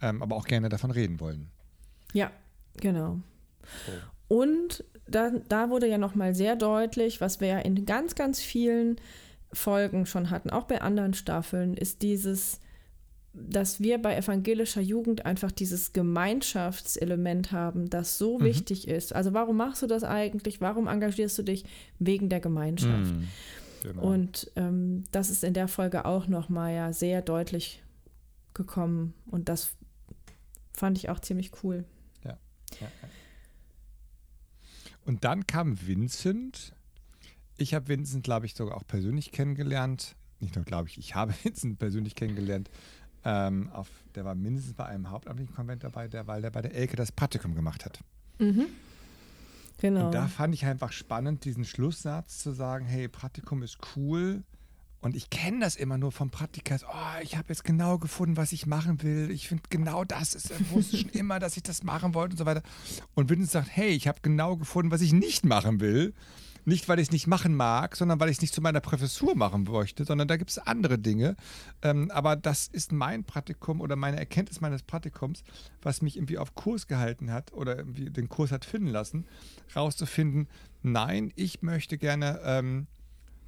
ähm, 0.00 0.22
aber 0.22 0.36
auch 0.36 0.46
gerne 0.46 0.68
davon 0.68 0.90
reden 0.90 1.20
wollen. 1.20 1.48
Ja, 2.12 2.30
genau. 2.80 3.20
So. 3.86 3.92
Und 4.36 4.84
da, 5.06 5.30
da 5.48 5.70
wurde 5.70 5.86
ja 5.88 5.98
nochmal 5.98 6.34
sehr 6.34 6.56
deutlich, 6.56 7.20
was 7.20 7.40
wir 7.40 7.48
ja 7.48 7.58
in 7.58 7.84
ganz, 7.86 8.14
ganz 8.14 8.40
vielen 8.40 8.96
Folgen 9.52 10.06
schon 10.06 10.30
hatten, 10.30 10.50
auch 10.50 10.64
bei 10.64 10.80
anderen 10.80 11.14
Staffeln, 11.14 11.74
ist 11.76 12.02
dieses, 12.02 12.60
dass 13.32 13.80
wir 13.80 13.98
bei 14.00 14.16
evangelischer 14.16 14.80
Jugend 14.80 15.26
einfach 15.26 15.52
dieses 15.52 15.92
Gemeinschaftselement 15.92 17.52
haben, 17.52 17.90
das 17.90 18.18
so 18.18 18.38
Mhm. 18.38 18.44
wichtig 18.44 18.88
ist. 18.88 19.12
Also 19.14 19.32
warum 19.32 19.56
machst 19.56 19.82
du 19.82 19.86
das 19.86 20.04
eigentlich? 20.04 20.60
Warum 20.60 20.86
engagierst 20.86 21.38
du 21.38 21.42
dich? 21.42 21.64
Wegen 21.98 22.28
der 22.28 22.40
Gemeinschaft. 22.40 23.10
Hm, 23.10 23.28
genau. 23.82 24.02
Und 24.02 24.50
ähm, 24.56 25.04
das 25.12 25.30
ist 25.30 25.44
in 25.44 25.54
der 25.54 25.68
Folge 25.68 26.04
auch 26.04 26.26
nochmal 26.28 26.74
ja 26.74 26.92
sehr 26.92 27.22
deutlich 27.22 27.82
gekommen. 28.54 29.14
Und 29.30 29.48
das 29.48 29.72
fand 30.76 30.98
ich 30.98 31.08
auch 31.08 31.20
ziemlich 31.20 31.62
cool. 31.62 31.84
Ja, 32.24 32.36
ja. 32.80 32.88
Und 35.04 35.24
dann 35.24 35.46
kam 35.46 35.86
Vincent. 35.86 36.74
Ich 37.56 37.74
habe 37.74 37.88
Vincent, 37.88 38.24
glaube 38.24 38.46
ich, 38.46 38.54
sogar 38.54 38.76
auch 38.76 38.86
persönlich 38.86 39.32
kennengelernt. 39.32 40.16
Nicht 40.40 40.56
nur, 40.56 40.64
glaube 40.64 40.88
ich, 40.88 40.98
ich 40.98 41.14
habe 41.14 41.34
Vincent 41.42 41.78
persönlich 41.78 42.14
kennengelernt. 42.14 42.70
Ähm, 43.24 43.70
auf, 43.70 43.88
der 44.14 44.24
war 44.24 44.34
mindestens 44.34 44.74
bei 44.74 44.84
einem 44.84 45.10
hauptamtlichen 45.10 45.54
Konvent 45.54 45.84
dabei, 45.84 46.08
der, 46.08 46.26
weil 46.26 46.42
der 46.42 46.50
bei 46.50 46.60
der 46.60 46.74
Elke 46.74 46.96
das 46.96 47.10
Praktikum 47.10 47.54
gemacht 47.54 47.84
hat. 47.84 48.00
Mhm. 48.38 48.66
Genau. 49.78 50.06
Und 50.06 50.14
da 50.14 50.28
fand 50.28 50.54
ich 50.54 50.66
einfach 50.66 50.92
spannend, 50.92 51.44
diesen 51.44 51.64
Schlusssatz 51.64 52.38
zu 52.38 52.52
sagen, 52.52 52.84
hey, 52.84 53.08
Praktikum 53.08 53.62
ist 53.62 53.78
cool. 53.96 54.42
Und 55.04 55.14
ich 55.16 55.28
kenne 55.28 55.60
das 55.60 55.76
immer 55.76 55.98
nur 55.98 56.12
vom 56.12 56.30
Praktika. 56.30 56.76
Oh, 56.88 57.22
ich 57.22 57.36
habe 57.36 57.48
jetzt 57.50 57.62
genau 57.62 57.98
gefunden, 57.98 58.38
was 58.38 58.52
ich 58.52 58.66
machen 58.66 59.02
will. 59.02 59.30
Ich 59.30 59.48
finde 59.48 59.64
genau 59.68 60.02
das 60.02 60.34
ist, 60.34 60.50
ich 60.50 60.70
wusste 60.70 60.96
schon 60.96 61.10
immer, 61.10 61.38
dass 61.38 61.58
ich 61.58 61.62
das 61.62 61.82
machen 61.82 62.14
wollte 62.14 62.32
und 62.32 62.38
so 62.38 62.46
weiter. 62.46 62.62
Und 63.12 63.28
Vincent 63.28 63.50
sagt, 63.50 63.68
hey, 63.70 63.90
ich 63.90 64.08
habe 64.08 64.20
genau 64.22 64.56
gefunden, 64.56 64.90
was 64.90 65.02
ich 65.02 65.12
nicht 65.12 65.44
machen 65.44 65.80
will. 65.80 66.14
Nicht, 66.64 66.88
weil 66.88 66.98
ich 66.98 67.08
es 67.08 67.12
nicht 67.12 67.26
machen 67.26 67.54
mag, 67.54 67.96
sondern 67.96 68.18
weil 68.18 68.30
ich 68.30 68.38
es 68.38 68.40
nicht 68.40 68.54
zu 68.54 68.62
meiner 68.62 68.80
Professur 68.80 69.34
machen 69.36 69.64
möchte, 69.64 70.06
sondern 70.06 70.26
da 70.26 70.38
gibt 70.38 70.48
es 70.48 70.56
andere 70.56 70.98
Dinge. 70.98 71.36
Ähm, 71.82 72.10
aber 72.10 72.34
das 72.34 72.68
ist 72.68 72.90
mein 72.90 73.24
Praktikum 73.24 73.82
oder 73.82 73.96
meine 73.96 74.16
Erkenntnis 74.16 74.62
meines 74.62 74.82
Praktikums, 74.82 75.44
was 75.82 76.00
mich 76.00 76.16
irgendwie 76.16 76.38
auf 76.38 76.54
Kurs 76.54 76.86
gehalten 76.86 77.30
hat 77.30 77.52
oder 77.52 77.76
irgendwie 77.76 78.08
den 78.08 78.30
Kurs 78.30 78.52
hat 78.52 78.64
finden 78.64 78.88
lassen, 78.88 79.26
rauszufinden, 79.76 80.48
nein, 80.82 81.30
ich 81.36 81.60
möchte 81.60 81.98
gerne 81.98 82.40
ähm, 82.42 82.86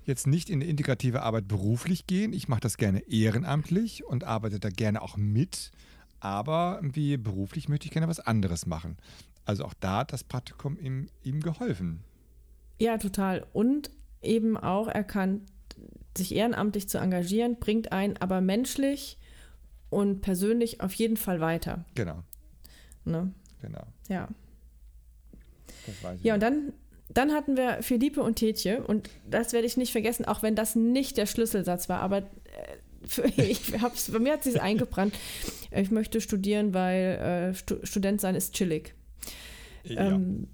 jetzt 0.06 0.26
nicht 0.26 0.48
in 0.50 0.60
eine 0.60 0.70
integrative 0.70 1.22
Arbeit 1.22 1.48
beruflich 1.48 2.06
gehen. 2.06 2.32
Ich 2.32 2.48
mache 2.48 2.60
das 2.60 2.76
gerne 2.76 3.00
ehrenamtlich 3.08 4.04
und 4.04 4.25
arbeite 4.25 4.60
da 4.60 4.68
gerne 4.70 5.02
auch 5.02 5.16
mit. 5.16 5.70
Aber 6.20 6.76
irgendwie 6.80 7.16
beruflich 7.16 7.68
möchte 7.68 7.86
ich 7.86 7.92
gerne 7.92 8.08
was 8.08 8.20
anderes 8.20 8.66
machen. 8.66 8.96
Also 9.44 9.64
auch 9.64 9.75
da 9.75 9.98
hat 9.98 10.12
das 10.12 10.25
Praktikum 10.25 10.78
ihm, 10.78 11.08
ihm 11.22 11.40
geholfen. 11.40 12.00
Ja, 12.78 12.98
total. 12.98 13.46
Und 13.52 13.90
eben 14.22 14.56
auch 14.56 14.88
erkannt, 14.88 15.42
sich 16.16 16.34
ehrenamtlich 16.34 16.88
zu 16.88 16.98
engagieren, 16.98 17.58
bringt 17.58 17.92
einen 17.92 18.16
aber 18.16 18.40
menschlich 18.40 19.18
und 19.90 20.20
persönlich 20.20 20.80
auf 20.80 20.94
jeden 20.94 21.16
Fall 21.16 21.40
weiter. 21.40 21.84
Genau, 21.94 22.22
Ne? 23.04 23.32
genau. 23.60 23.86
Ja. 24.08 24.28
Ja, 26.22 26.34
und 26.34 26.40
dann, 26.40 26.72
dann 27.08 27.32
hatten 27.32 27.56
wir 27.56 27.82
Philippe 27.82 28.22
und 28.22 28.36
Tetje 28.36 28.82
und 28.82 29.08
das 29.28 29.52
werde 29.52 29.66
ich 29.66 29.76
nicht 29.76 29.92
vergessen, 29.92 30.25
auch 30.25 30.42
wenn 30.42 30.54
das 30.54 30.75
nicht 30.75 31.16
der 31.16 31.26
Schlüsselsatz 31.26 31.88
war, 31.88 32.00
aber 32.00 32.18
äh, 32.18 32.25
bei 34.12 34.18
mir 34.18 34.32
hat 34.32 34.42
sich 34.42 34.60
eingebrannt. 34.60 35.14
Ich 35.70 35.90
möchte 35.90 36.20
studieren, 36.20 36.75
weil 36.75 37.52
äh, 37.52 37.54
Stu 37.54 37.76
Student 37.84 38.20
sein 38.20 38.34
ist 38.34 38.54
chillig. 38.54 38.94
Ja. 39.84 40.08
Ähm, 40.08 40.48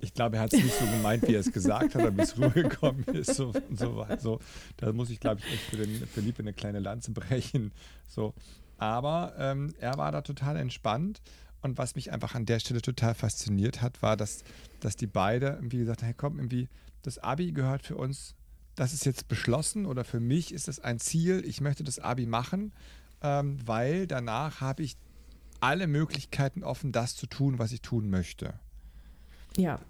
ich 0.00 0.14
glaube, 0.14 0.36
er 0.36 0.42
hat 0.42 0.52
es 0.54 0.62
nicht 0.62 0.78
so 0.78 0.86
gemeint, 0.86 1.28
wie 1.28 1.34
er 1.34 1.40
es 1.40 1.52
gesagt 1.52 1.94
hat, 1.94 2.02
aber 2.02 2.16
wie 2.16 2.22
es 2.22 2.38
rübergekommen 2.38 3.04
ist. 3.12 3.34
So, 3.34 3.52
so, 3.74 4.06
so. 4.18 4.38
Da 4.78 4.92
muss 4.92 5.10
ich, 5.10 5.20
glaube 5.20 5.40
ich, 5.40 5.52
echt 5.52 5.62
für, 5.64 5.76
den, 5.76 6.24
Liebe 6.24 6.38
eine 6.38 6.54
kleine 6.54 6.78
Lanze 6.78 7.10
brechen. 7.10 7.72
So. 8.08 8.32
Aber 8.78 9.34
ähm, 9.38 9.74
er 9.78 9.98
war 9.98 10.10
da 10.10 10.22
total 10.22 10.56
entspannt. 10.56 11.20
Und 11.60 11.76
was 11.76 11.94
mich 11.94 12.12
einfach 12.12 12.34
an 12.34 12.46
der 12.46 12.60
Stelle 12.60 12.80
total 12.80 13.14
fasziniert 13.14 13.82
hat, 13.82 14.00
war, 14.00 14.16
dass, 14.16 14.42
dass 14.80 14.96
die 14.96 15.06
beide 15.06 15.46
irgendwie 15.48 15.78
gesagt 15.78 16.02
haben, 16.02 16.06
hey 16.06 16.14
komm, 16.16 16.38
irgendwie, 16.38 16.68
das 17.02 17.18
Abi 17.18 17.52
gehört 17.52 17.82
für 17.86 17.96
uns, 17.96 18.34
das 18.74 18.92
ist 18.92 19.04
jetzt 19.04 19.28
beschlossen 19.28 19.86
oder 19.86 20.04
für 20.04 20.20
mich 20.20 20.52
ist 20.52 20.68
das 20.68 20.80
ein 20.80 20.98
Ziel, 20.98 21.42
ich 21.46 21.60
möchte 21.60 21.84
das 21.84 21.98
Abi 21.98 22.26
machen, 22.26 22.72
ähm, 23.22 23.58
weil 23.64 24.06
danach 24.06 24.60
habe 24.60 24.82
ich 24.82 24.96
alle 25.60 25.86
Möglichkeiten 25.86 26.64
offen, 26.64 26.92
das 26.92 27.16
zu 27.16 27.26
tun, 27.26 27.58
was 27.58 27.72
ich 27.72 27.82
tun 27.82 28.08
möchte. 28.08 28.54
Ja. 29.56 29.80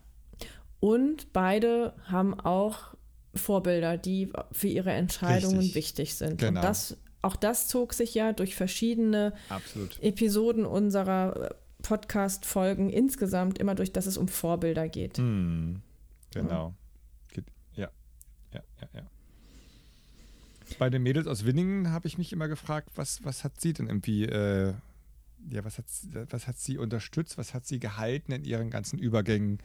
Und 0.81 1.33
beide 1.33 1.95
haben 2.05 2.39
auch 2.39 2.95
Vorbilder, 3.35 3.97
die 3.97 4.33
für 4.51 4.67
ihre 4.67 4.93
Entscheidungen 4.93 5.59
Richtig. 5.59 5.75
wichtig 5.75 6.15
sind. 6.15 6.39
Genau. 6.39 6.61
Und 6.61 6.65
das, 6.65 6.97
auch 7.23 7.37
das 7.37 7.69
zog 7.69 7.95
sich 7.95 8.15
ja 8.15 8.33
durch 8.33 8.57
verschiedene 8.57 9.35
Absolut. 9.49 10.03
Episoden 10.03 10.65
unserer 10.67 11.51
äh, 11.51 11.55
Podcast-Folgen 11.83 12.91
insgesamt 12.91 13.59
immer 13.59 13.75
durch, 13.75 13.93
dass 13.93 14.07
es 14.07 14.17
um 14.17 14.29
Vorbilder 14.29 14.89
geht. 14.89 15.19
Hm. 15.19 15.81
Genau. 16.33 16.75
Ja. 17.75 17.89
ja, 18.53 18.63
ja, 18.81 18.89
ja. 18.95 19.03
Bei 20.79 20.89
den 20.89 21.03
Mädels 21.03 21.27
aus 21.27 21.45
Winningen 21.45 21.91
habe 21.91 22.07
ich 22.07 22.17
mich 22.19 22.33
immer 22.33 22.49
gefragt, 22.49 22.91
was, 22.95 23.25
was 23.25 23.43
hat 23.43 23.61
sie 23.61 23.73
denn 23.73 23.89
irgendwie 23.89 24.25
äh, 24.25 24.75
ja, 25.49 25.65
was 25.65 25.79
hat, 25.79 25.85
was 26.31 26.47
hat 26.47 26.59
sie 26.59 26.79
unterstützt, 26.79 27.39
was 27.39 27.55
hat 27.55 27.67
sie 27.67 27.81
gehalten 27.81 28.33
in 28.33 28.45
ihren 28.45 28.71
ganzen 28.71 28.99
Übergängen, 28.99 29.59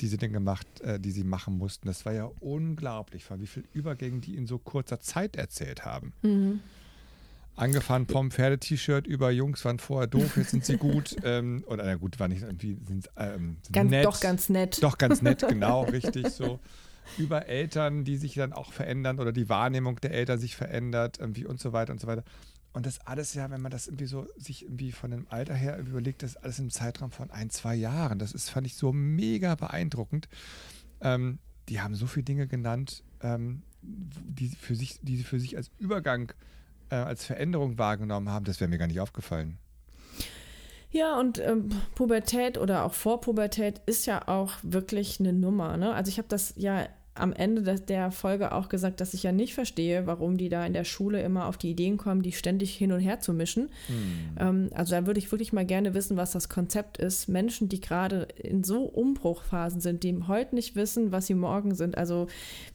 die 0.00 0.08
sie 0.08 0.16
denn 0.16 0.32
gemacht, 0.32 0.66
äh, 0.80 0.98
die 0.98 1.12
sie 1.12 1.24
machen 1.24 1.56
mussten. 1.56 1.86
Das 1.86 2.04
war 2.04 2.12
ja 2.12 2.30
unglaublich, 2.40 3.24
wie 3.30 3.46
viele 3.46 3.66
Übergänge 3.72 4.20
die 4.20 4.36
in 4.36 4.46
so 4.46 4.58
kurzer 4.58 5.00
Zeit 5.00 5.36
erzählt 5.36 5.84
haben. 5.84 6.12
Mhm. 6.22 6.60
Angefangen 7.54 8.06
vom 8.06 8.30
Pferde-T-Shirt 8.30 9.06
über 9.06 9.30
Jungs 9.30 9.64
waren 9.64 9.78
vorher 9.78 10.06
doof, 10.06 10.36
jetzt 10.36 10.50
sind 10.50 10.64
sie 10.64 10.78
gut. 10.78 11.16
ähm, 11.24 11.64
oder 11.66 11.84
na 11.84 11.96
gut, 11.96 12.18
war 12.18 12.28
nicht 12.28 12.42
irgendwie 12.42 12.78
sind, 12.86 13.10
ähm, 13.16 13.58
sind 13.62 13.72
ganz, 13.72 13.90
nett. 13.90 14.04
Doch 14.04 14.20
ganz 14.20 14.48
nett. 14.48 14.82
Doch 14.82 14.98
ganz 14.98 15.22
nett, 15.22 15.44
genau, 15.48 15.82
richtig 15.82 16.28
so. 16.28 16.60
Über 17.18 17.46
Eltern, 17.46 18.04
die 18.04 18.16
sich 18.16 18.34
dann 18.34 18.52
auch 18.52 18.72
verändern 18.72 19.18
oder 19.18 19.32
die 19.32 19.48
Wahrnehmung 19.48 20.00
der 20.00 20.12
Eltern 20.12 20.38
sich 20.38 20.56
verändert, 20.56 21.18
irgendwie 21.18 21.44
und 21.44 21.60
so 21.60 21.72
weiter 21.72 21.92
und 21.92 22.00
so 22.00 22.06
weiter. 22.06 22.24
Und 22.72 22.86
das 22.86 23.00
alles 23.06 23.34
ja, 23.34 23.50
wenn 23.50 23.60
man 23.60 23.70
das 23.70 23.86
irgendwie 23.86 24.06
so 24.06 24.26
sich 24.36 24.62
irgendwie 24.64 24.92
von 24.92 25.10
dem 25.10 25.26
Alter 25.28 25.54
her 25.54 25.78
überlegt, 25.78 26.22
das 26.22 26.32
ist 26.32 26.36
alles 26.38 26.58
im 26.58 26.70
Zeitraum 26.70 27.10
von 27.10 27.30
ein, 27.30 27.50
zwei 27.50 27.74
Jahren. 27.74 28.18
Das 28.18 28.32
ist, 28.32 28.48
fand 28.48 28.66
ich 28.66 28.76
so 28.76 28.92
mega 28.92 29.54
beeindruckend. 29.56 30.28
Ähm, 31.02 31.38
die 31.68 31.80
haben 31.80 31.94
so 31.94 32.06
viele 32.06 32.24
Dinge 32.24 32.46
genannt, 32.46 33.04
ähm, 33.20 33.62
die, 33.82 34.48
für 34.48 34.74
sich, 34.74 35.00
die 35.02 35.18
sie 35.18 35.24
für 35.24 35.38
sich 35.38 35.56
als 35.56 35.70
Übergang, 35.78 36.32
äh, 36.92 36.96
als 36.96 37.24
Veränderung 37.24 37.78
wahrgenommen 37.78 38.28
haben. 38.28 38.44
Das 38.44 38.60
wäre 38.60 38.68
mir 38.68 38.78
gar 38.78 38.86
nicht 38.86 39.00
aufgefallen. 39.00 39.58
Ja, 40.90 41.18
und 41.18 41.38
ähm, 41.38 41.70
Pubertät 41.94 42.58
oder 42.58 42.84
auch 42.84 42.92
Vorpubertät 42.92 43.80
ist 43.86 44.04
ja 44.04 44.28
auch 44.28 44.52
wirklich 44.62 45.18
eine 45.18 45.32
Nummer. 45.32 45.78
Ne? 45.78 45.94
Also 45.94 46.10
ich 46.10 46.18
habe 46.18 46.28
das 46.28 46.52
ja 46.56 46.86
am 47.14 47.32
Ende 47.32 47.62
der 47.62 48.10
Folge 48.10 48.52
auch 48.52 48.68
gesagt, 48.68 49.00
dass 49.00 49.12
ich 49.12 49.22
ja 49.22 49.32
nicht 49.32 49.52
verstehe, 49.54 50.06
warum 50.06 50.38
die 50.38 50.48
da 50.48 50.64
in 50.64 50.72
der 50.72 50.84
Schule 50.84 51.22
immer 51.22 51.46
auf 51.46 51.58
die 51.58 51.70
Ideen 51.70 51.98
kommen, 51.98 52.22
die 52.22 52.32
ständig 52.32 52.74
hin 52.74 52.90
und 52.90 53.00
her 53.00 53.20
zu 53.20 53.34
mischen. 53.34 53.68
Mhm. 53.88 54.70
Also 54.72 54.94
da 54.94 55.06
würde 55.06 55.18
ich 55.18 55.30
wirklich 55.30 55.52
mal 55.52 55.66
gerne 55.66 55.92
wissen, 55.92 56.16
was 56.16 56.32
das 56.32 56.48
Konzept 56.48 56.96
ist. 56.96 57.28
Menschen, 57.28 57.68
die 57.68 57.80
gerade 57.80 58.28
in 58.36 58.64
so 58.64 58.84
Umbruchphasen 58.84 59.80
sind, 59.80 60.04
die 60.04 60.22
heute 60.26 60.54
nicht 60.54 60.74
wissen, 60.74 61.12
was 61.12 61.26
sie 61.26 61.34
morgen 61.34 61.74
sind. 61.74 61.98
Also 61.98 62.28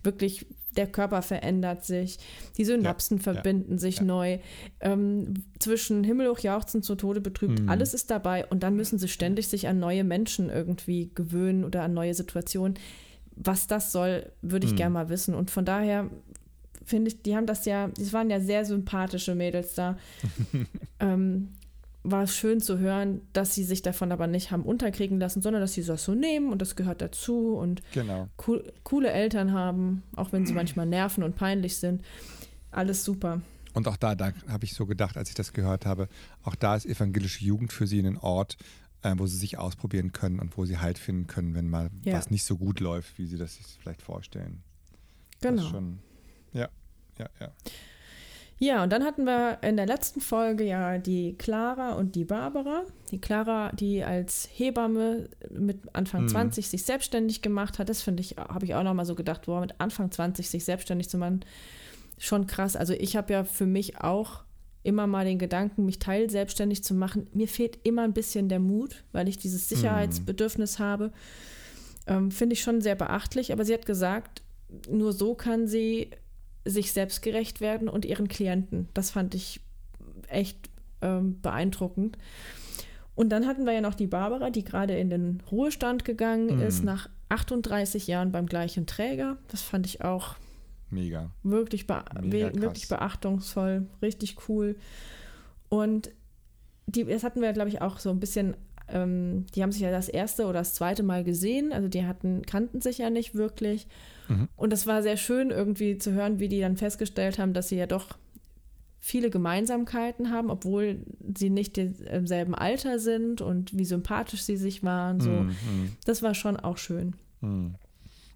wirklich 0.03 0.45
der 0.77 0.87
Körper 0.87 1.21
verändert 1.21 1.83
sich, 1.83 2.19
die 2.57 2.65
Synapsen 2.65 3.17
ja, 3.17 3.23
verbinden 3.23 3.73
ja, 3.73 3.77
sich 3.79 3.97
ja. 3.97 4.03
neu, 4.03 4.37
ähm, 4.79 5.33
zwischen 5.59 6.03
Himmel 6.03 6.29
hoch 6.29 6.39
jauchzen 6.39 6.83
zu 6.83 6.95
Tode 6.95 7.19
betrübt, 7.19 7.61
mhm. 7.61 7.69
alles 7.69 7.95
ist 7.95 8.11
dabei 8.11 8.45
und 8.45 8.61
dann 8.61 8.75
müssen 8.75 8.99
sie 8.99 9.07
ständig 9.07 9.47
sich 9.47 9.67
an 9.67 9.79
neue 9.79 10.03
Menschen 10.03 10.49
irgendwie 10.49 11.11
gewöhnen 11.15 11.65
oder 11.65 11.81
an 11.81 11.93
neue 11.93 12.13
Situationen 12.13 12.75
was 13.43 13.67
das 13.67 13.91
soll, 13.91 14.31
würde 14.41 14.65
ich 14.65 14.73
mhm. 14.73 14.77
gerne 14.77 14.93
mal 14.93 15.09
wissen. 15.09 15.35
Und 15.35 15.51
von 15.51 15.65
daher 15.65 16.09
finde 16.83 17.09
ich, 17.09 17.21
die 17.21 17.35
haben 17.35 17.45
das 17.45 17.65
ja, 17.65 17.89
das 17.89 18.13
waren 18.13 18.29
ja 18.29 18.39
sehr 18.39 18.65
sympathische 18.65 19.35
Mädels 19.35 19.73
da. 19.75 19.97
ähm, 20.99 21.49
war 22.03 22.23
es 22.23 22.35
schön 22.35 22.61
zu 22.61 22.79
hören, 22.79 23.21
dass 23.33 23.53
sie 23.53 23.65
sich 23.65 23.81
davon 23.81 24.13
aber 24.13 24.27
nicht 24.27 24.51
haben 24.51 24.63
unterkriegen 24.63 25.19
lassen, 25.19 25.41
sondern 25.41 25.61
dass 25.61 25.73
sie 25.73 25.83
das 25.83 26.03
so 26.05 26.15
nehmen 26.15 26.51
und 26.53 26.61
das 26.61 26.77
gehört 26.77 27.01
dazu 27.01 27.57
und 27.57 27.81
genau. 27.93 28.29
cool, 28.47 28.71
coole 28.83 29.11
Eltern 29.11 29.51
haben, 29.51 30.03
auch 30.15 30.31
wenn 30.31 30.45
sie 30.45 30.53
manchmal 30.53 30.85
nerven 30.85 31.23
und 31.23 31.35
peinlich 31.35 31.77
sind. 31.77 32.01
Alles 32.71 33.03
super. 33.03 33.41
Und 33.73 33.87
auch 33.87 33.97
da, 33.97 34.15
da 34.15 34.31
habe 34.47 34.63
ich 34.63 34.73
so 34.73 34.85
gedacht, 34.85 35.17
als 35.17 35.29
ich 35.29 35.35
das 35.35 35.51
gehört 35.51 35.85
habe, 35.85 36.07
auch 36.43 36.55
da 36.55 36.75
ist 36.75 36.85
evangelische 36.85 37.43
Jugend 37.43 37.73
für 37.73 37.87
sie 37.87 37.99
ein 37.99 38.17
Ort, 38.17 38.57
äh, 39.07 39.17
wo 39.17 39.25
sie 39.27 39.37
sich 39.37 39.57
ausprobieren 39.57 40.11
können 40.11 40.39
und 40.39 40.57
wo 40.57 40.65
sie 40.65 40.77
Halt 40.77 40.97
finden 40.97 41.27
können, 41.27 41.55
wenn 41.55 41.69
mal 41.69 41.89
ja. 42.03 42.13
was 42.13 42.29
nicht 42.29 42.43
so 42.43 42.57
gut 42.57 42.79
läuft, 42.79 43.17
wie 43.17 43.25
sie 43.25 43.37
das 43.37 43.55
sich 43.55 43.65
vielleicht 43.79 44.01
vorstellen. 44.01 44.63
Genau. 45.41 45.63
Schon, 45.63 45.99
ja, 46.53 46.69
ja, 47.17 47.29
ja. 47.39 47.51
Ja, 48.59 48.83
und 48.83 48.91
dann 48.91 49.03
hatten 49.03 49.25
wir 49.25 49.59
in 49.61 49.77
der 49.77 49.85
letzten 49.85 50.19
Folge 50.19 50.63
ja 50.63 50.97
die 50.97 51.35
Clara 51.37 51.93
und 51.93 52.15
die 52.15 52.25
Barbara. 52.25 52.83
Die 53.11 53.21
Clara, 53.21 53.71
die 53.71 54.03
als 54.03 54.49
Hebamme 54.51 55.29
mit 55.51 55.95
Anfang 55.95 56.23
mhm. 56.23 56.29
20 56.29 56.67
sich 56.67 56.83
selbstständig 56.83 57.43
gemacht 57.43 57.77
hat, 57.77 57.87
das 57.87 58.01
finde 58.01 58.21
ich, 58.21 58.37
habe 58.37 58.65
ich 58.65 58.73
auch 58.73 58.81
nochmal 58.81 59.05
so 59.05 59.13
gedacht, 59.13 59.45
boah, 59.45 59.61
mit 59.61 59.79
Anfang 59.79 60.09
20 60.09 60.49
sich 60.49 60.65
selbstständig 60.65 61.07
zu 61.07 61.19
machen, 61.19 61.45
schon 62.17 62.47
krass. 62.47 62.75
Also 62.75 62.93
ich 62.93 63.15
habe 63.15 63.31
ja 63.31 63.43
für 63.43 63.67
mich 63.67 64.01
auch 64.01 64.43
immer 64.83 65.07
mal 65.07 65.25
den 65.25 65.39
Gedanken, 65.39 65.85
mich 65.85 65.99
teilselbstständig 65.99 66.83
zu 66.83 66.93
machen. 66.93 67.27
Mir 67.33 67.47
fehlt 67.47 67.79
immer 67.83 68.03
ein 68.03 68.13
bisschen 68.13 68.49
der 68.49 68.59
Mut, 68.59 69.03
weil 69.11 69.27
ich 69.27 69.37
dieses 69.37 69.69
Sicherheitsbedürfnis 69.69 70.79
mhm. 70.79 70.83
habe. 70.83 71.11
Ähm, 72.07 72.31
Finde 72.31 72.53
ich 72.53 72.61
schon 72.61 72.81
sehr 72.81 72.95
beachtlich. 72.95 73.51
Aber 73.51 73.65
sie 73.65 73.73
hat 73.73 73.85
gesagt, 73.85 74.41
nur 74.89 75.13
so 75.13 75.35
kann 75.35 75.67
sie 75.67 76.11
sich 76.65 76.91
selbst 76.93 77.21
gerecht 77.21 77.61
werden 77.61 77.89
und 77.89 78.05
ihren 78.05 78.27
Klienten. 78.27 78.89
Das 78.93 79.11
fand 79.11 79.35
ich 79.35 79.61
echt 80.27 80.69
ähm, 81.01 81.39
beeindruckend. 81.41 82.17
Und 83.15 83.29
dann 83.29 83.47
hatten 83.47 83.65
wir 83.65 83.73
ja 83.73 83.81
noch 83.81 83.95
die 83.95 84.07
Barbara, 84.07 84.51
die 84.51 84.63
gerade 84.63 84.97
in 84.97 85.09
den 85.09 85.41
Ruhestand 85.51 86.05
gegangen 86.05 86.57
mhm. 86.57 86.61
ist, 86.61 86.83
nach 86.83 87.09
38 87.29 88.07
Jahren 88.07 88.31
beim 88.31 88.45
gleichen 88.45 88.85
Träger. 88.85 89.37
Das 89.47 89.61
fand 89.61 89.85
ich 89.85 90.01
auch 90.01 90.35
Mega. 90.89 91.31
Wirklich, 91.43 91.87
be 91.87 92.03
Mega 92.21 92.53
wirklich 92.61 92.87
beachtungsvoll, 92.87 93.87
richtig 94.01 94.37
cool. 94.47 94.75
Und 95.69 96.11
die, 96.85 97.03
das 97.03 97.23
hatten 97.23 97.41
wir, 97.41 97.51
glaube 97.53 97.69
ich, 97.69 97.81
auch 97.81 97.99
so 97.99 98.09
ein 98.09 98.19
bisschen, 98.19 98.55
ähm, 98.87 99.45
die 99.53 99.61
haben 99.61 99.71
sich 99.71 99.81
ja 99.81 99.91
das 99.91 100.07
erste 100.07 100.45
oder 100.45 100.59
das 100.59 100.73
zweite 100.73 101.03
Mal 101.03 101.23
gesehen, 101.23 101.73
also 101.73 101.89
die 101.89 102.05
hatten, 102.05 102.43
kannten 102.43 102.79
sich 102.81 102.99
ja 102.99 103.09
nicht 103.09 103.35
wirklich. 103.35 103.87
Mhm. 104.29 104.47
Und 104.55 104.71
das 104.71 104.87
war 104.87 105.03
sehr 105.03 105.17
schön 105.17 105.51
irgendwie 105.51 105.97
zu 105.97 106.13
hören, 106.13 106.39
wie 106.39 106.47
die 106.47 106.61
dann 106.61 106.77
festgestellt 106.77 107.37
haben, 107.37 107.53
dass 107.53 107.67
sie 107.67 107.77
ja 107.77 107.87
doch 107.87 108.17
viele 108.99 109.29
Gemeinsamkeiten 109.29 110.31
haben, 110.31 110.49
obwohl 110.49 111.05
sie 111.37 111.49
nicht 111.49 111.77
im 111.77 112.27
selben 112.27 112.55
Alter 112.55 112.99
sind 112.99 113.41
und 113.41 113.77
wie 113.77 113.85
sympathisch 113.85 114.43
sie 114.43 114.57
sich 114.57 114.83
waren. 114.83 115.19
So. 115.19 115.29
Mhm. 115.29 115.93
Das 116.05 116.23
war 116.23 116.33
schon 116.33 116.57
auch 116.57 116.77
schön. 116.77 117.15
Mhm. 117.41 117.75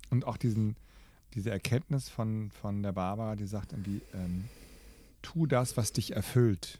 Und 0.10 0.28
auch 0.28 0.38
diesen, 0.38 0.76
diese 1.34 1.52
Erkenntnis 1.52 2.10
von, 2.10 2.52
von 2.52 2.84
der 2.84 2.92
Barbara, 2.92 3.36
die 3.36 3.46
sagt 3.46 3.74
irgendwie, 3.74 4.02
ähm, 4.14 4.46
tu 5.22 5.46
das, 5.46 5.78
was 5.78 5.94
dich 5.94 6.16
erfüllt. 6.16 6.80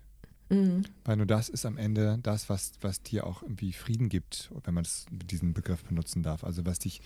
Mhm. 0.50 0.84
Weil 1.06 1.18
nur 1.18 1.26
das 1.26 1.50
ist 1.50 1.66
am 1.66 1.78
Ende 1.78 2.20
das, 2.22 2.50
was, 2.50 2.74
was 2.82 3.02
dir 3.02 3.26
auch 3.26 3.42
irgendwie 3.42 3.72
Frieden 3.72 4.10
gibt, 4.10 4.52
wenn 4.64 4.74
man 4.74 4.86
diesen 5.10 5.54
Begriff 5.54 5.84
benutzen 5.84 6.24
darf. 6.24 6.44
Also 6.44 6.66
was 6.66 6.80
dich 6.80 7.02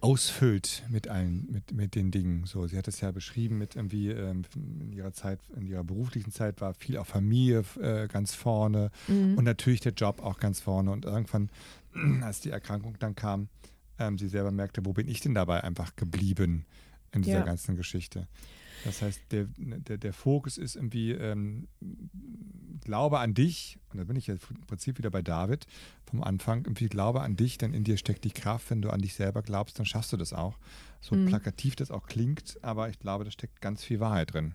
ausfüllt 0.00 0.84
mit 0.88 1.08
allen, 1.08 1.48
mit, 1.50 1.72
mit 1.72 1.94
den 1.94 2.10
Dingen. 2.10 2.44
So, 2.46 2.66
sie 2.66 2.78
hat 2.78 2.86
es 2.86 3.00
ja 3.00 3.10
beschrieben 3.10 3.58
mit 3.58 3.74
irgendwie 3.74 4.10
ähm, 4.10 4.44
in 4.54 4.92
ihrer 4.92 5.12
Zeit, 5.12 5.40
in 5.56 5.66
ihrer 5.66 5.82
beruflichen 5.82 6.30
Zeit 6.30 6.60
war 6.60 6.74
viel 6.74 6.98
auch 6.98 7.06
Familie 7.06 7.64
äh, 7.80 8.06
ganz 8.06 8.34
vorne 8.34 8.90
mhm. 9.08 9.36
und 9.36 9.44
natürlich 9.44 9.80
der 9.80 9.92
Job 9.92 10.22
auch 10.22 10.38
ganz 10.38 10.60
vorne. 10.60 10.92
Und 10.92 11.04
irgendwann, 11.04 11.50
als 12.22 12.40
die 12.40 12.50
Erkrankung 12.50 12.96
dann 12.98 13.16
kam, 13.16 13.48
ähm, 13.98 14.18
sie 14.18 14.28
selber 14.28 14.50
merkte, 14.50 14.84
wo 14.84 14.92
bin 14.92 15.08
ich 15.08 15.20
denn 15.20 15.34
dabei 15.34 15.64
einfach 15.64 15.96
geblieben 15.96 16.66
in 17.12 17.22
dieser 17.22 17.38
ja. 17.38 17.44
ganzen 17.44 17.76
Geschichte. 17.76 18.28
Das 18.84 19.02
heißt, 19.02 19.20
der, 19.32 19.46
der, 19.56 19.98
der 19.98 20.12
Fokus 20.12 20.56
ist 20.56 20.76
irgendwie 20.76 21.12
ähm, 21.12 21.68
Glaube 22.84 23.18
an 23.18 23.34
dich, 23.34 23.78
und 23.92 23.98
da 23.98 24.04
bin 24.04 24.16
ich 24.16 24.28
ja 24.28 24.34
im 24.34 24.66
Prinzip 24.66 24.98
wieder 24.98 25.10
bei 25.10 25.20
David 25.20 25.66
vom 26.08 26.22
Anfang, 26.22 26.64
irgendwie 26.64 26.88
Glaube 26.88 27.20
an 27.22 27.36
dich, 27.36 27.58
denn 27.58 27.74
in 27.74 27.84
dir 27.84 27.96
steckt 27.96 28.24
die 28.24 28.30
Kraft, 28.30 28.70
wenn 28.70 28.80
du 28.80 28.90
an 28.90 29.00
dich 29.00 29.14
selber 29.14 29.42
glaubst, 29.42 29.78
dann 29.78 29.86
schaffst 29.86 30.12
du 30.12 30.16
das 30.16 30.32
auch. 30.32 30.58
So 31.00 31.16
mhm. 31.16 31.26
plakativ 31.26 31.76
das 31.76 31.90
auch 31.90 32.06
klingt, 32.06 32.58
aber 32.62 32.88
ich 32.88 32.98
glaube, 32.98 33.24
da 33.24 33.30
steckt 33.30 33.60
ganz 33.60 33.82
viel 33.82 34.00
Wahrheit 34.00 34.32
drin. 34.32 34.54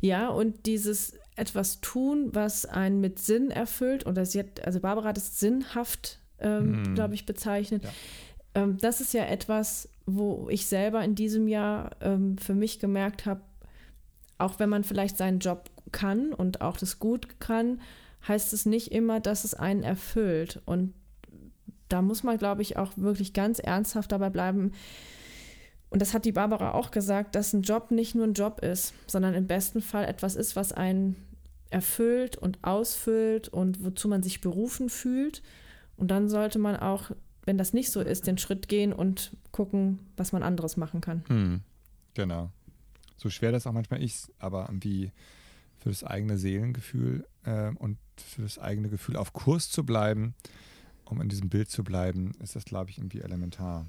Ja, 0.00 0.28
und 0.28 0.66
dieses 0.66 1.14
etwas 1.36 1.80
tun, 1.80 2.30
was 2.32 2.66
einen 2.66 3.00
mit 3.00 3.18
Sinn 3.18 3.50
erfüllt, 3.50 4.06
oder 4.06 4.26
sie 4.26 4.40
hat, 4.40 4.64
also 4.64 4.80
Barbara 4.80 5.08
hat 5.08 5.18
es 5.18 5.38
sinnhaft, 5.38 6.20
ähm, 6.40 6.82
mm. 6.82 6.94
glaube 6.94 7.14
ich, 7.14 7.26
bezeichnet. 7.26 7.84
Ja. 7.84 7.90
Ähm, 8.54 8.78
das 8.78 9.00
ist 9.00 9.14
ja 9.14 9.24
etwas, 9.24 9.88
wo 10.06 10.48
ich 10.50 10.66
selber 10.66 11.02
in 11.04 11.14
diesem 11.14 11.48
Jahr 11.48 11.90
ähm, 12.00 12.38
für 12.38 12.54
mich 12.54 12.78
gemerkt 12.78 13.26
habe, 13.26 13.40
auch 14.38 14.58
wenn 14.58 14.68
man 14.68 14.84
vielleicht 14.84 15.16
seinen 15.16 15.40
Job 15.40 15.70
kann 15.92 16.32
und 16.32 16.60
auch 16.60 16.76
das 16.76 16.98
gut 16.98 17.40
kann, 17.40 17.80
heißt 18.26 18.52
es 18.52 18.66
nicht 18.66 18.92
immer, 18.92 19.20
dass 19.20 19.44
es 19.44 19.54
einen 19.54 19.82
erfüllt. 19.82 20.60
Und 20.64 20.94
da 21.88 22.02
muss 22.02 22.22
man, 22.22 22.38
glaube 22.38 22.62
ich, 22.62 22.76
auch 22.76 22.92
wirklich 22.96 23.32
ganz 23.32 23.58
ernsthaft 23.58 24.12
dabei 24.12 24.30
bleiben. 24.30 24.72
Und 25.90 26.02
das 26.02 26.12
hat 26.12 26.24
die 26.24 26.32
Barbara 26.32 26.72
auch 26.72 26.90
gesagt, 26.90 27.34
dass 27.34 27.52
ein 27.52 27.62
Job 27.62 27.90
nicht 27.90 28.14
nur 28.14 28.26
ein 28.26 28.34
Job 28.34 28.60
ist, 28.62 28.92
sondern 29.06 29.34
im 29.34 29.46
besten 29.46 29.80
Fall 29.80 30.04
etwas 30.04 30.36
ist, 30.36 30.54
was 30.54 30.72
einen 30.72 31.16
erfüllt 31.70 32.36
und 32.36 32.58
ausfüllt 32.62 33.48
und 33.48 33.84
wozu 33.84 34.08
man 34.08 34.22
sich 34.22 34.40
berufen 34.40 34.88
fühlt. 34.90 35.42
Und 35.98 36.10
dann 36.10 36.28
sollte 36.28 36.58
man 36.58 36.76
auch, 36.76 37.10
wenn 37.44 37.58
das 37.58 37.72
nicht 37.72 37.90
so 37.90 38.00
ist, 38.00 38.26
den 38.26 38.38
Schritt 38.38 38.68
gehen 38.68 38.92
und 38.92 39.36
gucken, 39.52 39.98
was 40.16 40.32
man 40.32 40.42
anderes 40.42 40.76
machen 40.76 41.00
kann. 41.00 41.24
Hm, 41.26 41.60
genau. 42.14 42.50
So 43.16 43.30
schwer 43.30 43.52
das 43.52 43.66
auch 43.66 43.72
manchmal 43.72 44.02
ist, 44.02 44.30
aber 44.38 44.66
irgendwie 44.68 45.10
für 45.78 45.88
das 45.88 46.04
eigene 46.04 46.38
Seelengefühl 46.38 47.26
äh, 47.44 47.70
und 47.70 47.98
für 48.16 48.42
das 48.42 48.58
eigene 48.58 48.88
Gefühl 48.88 49.16
auf 49.16 49.32
Kurs 49.32 49.70
zu 49.70 49.84
bleiben, 49.84 50.34
um 51.04 51.20
in 51.20 51.28
diesem 51.28 51.48
Bild 51.48 51.68
zu 51.68 51.82
bleiben, 51.82 52.32
ist 52.40 52.54
das, 52.54 52.64
glaube 52.64 52.90
ich, 52.90 52.98
irgendwie 52.98 53.20
elementar. 53.20 53.86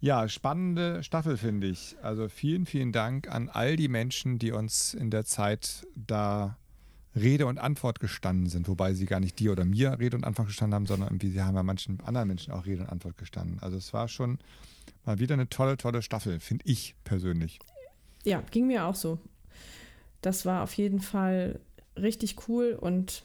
Ja, 0.00 0.28
spannende 0.28 1.02
Staffel 1.02 1.36
finde 1.36 1.66
ich. 1.66 1.96
Also 2.02 2.28
vielen, 2.28 2.66
vielen 2.66 2.92
Dank 2.92 3.28
an 3.28 3.48
all 3.48 3.76
die 3.76 3.88
Menschen, 3.88 4.38
die 4.38 4.52
uns 4.52 4.94
in 4.94 5.10
der 5.10 5.24
Zeit 5.24 5.86
da 5.94 6.56
Rede 7.16 7.46
und 7.46 7.58
Antwort 7.58 8.00
gestanden 8.00 8.48
sind, 8.48 8.68
wobei 8.68 8.94
sie 8.94 9.06
gar 9.06 9.20
nicht 9.20 9.38
dir 9.38 9.52
oder 9.52 9.64
mir 9.64 9.98
Rede 9.98 10.16
und 10.16 10.24
Antwort 10.24 10.48
gestanden 10.48 10.74
haben, 10.74 10.86
sondern 10.86 11.08
irgendwie 11.08 11.30
sie 11.30 11.42
haben 11.42 11.54
ja 11.54 11.62
manchen 11.62 12.00
anderen 12.00 12.28
Menschen 12.28 12.52
auch 12.52 12.66
Rede 12.66 12.82
und 12.82 12.88
Antwort 12.88 13.16
gestanden. 13.18 13.58
Also 13.60 13.76
es 13.76 13.92
war 13.92 14.08
schon 14.08 14.38
mal 15.04 15.18
wieder 15.18 15.34
eine 15.34 15.48
tolle, 15.48 15.76
tolle 15.76 16.02
Staffel, 16.02 16.40
finde 16.40 16.64
ich 16.66 16.94
persönlich. 17.04 17.58
Ja, 18.24 18.42
ging 18.50 18.66
mir 18.66 18.84
auch 18.86 18.94
so. 18.94 19.18
Das 20.22 20.44
war 20.44 20.62
auf 20.62 20.74
jeden 20.74 21.00
Fall 21.00 21.60
richtig 21.96 22.48
cool 22.48 22.76
und 22.78 23.24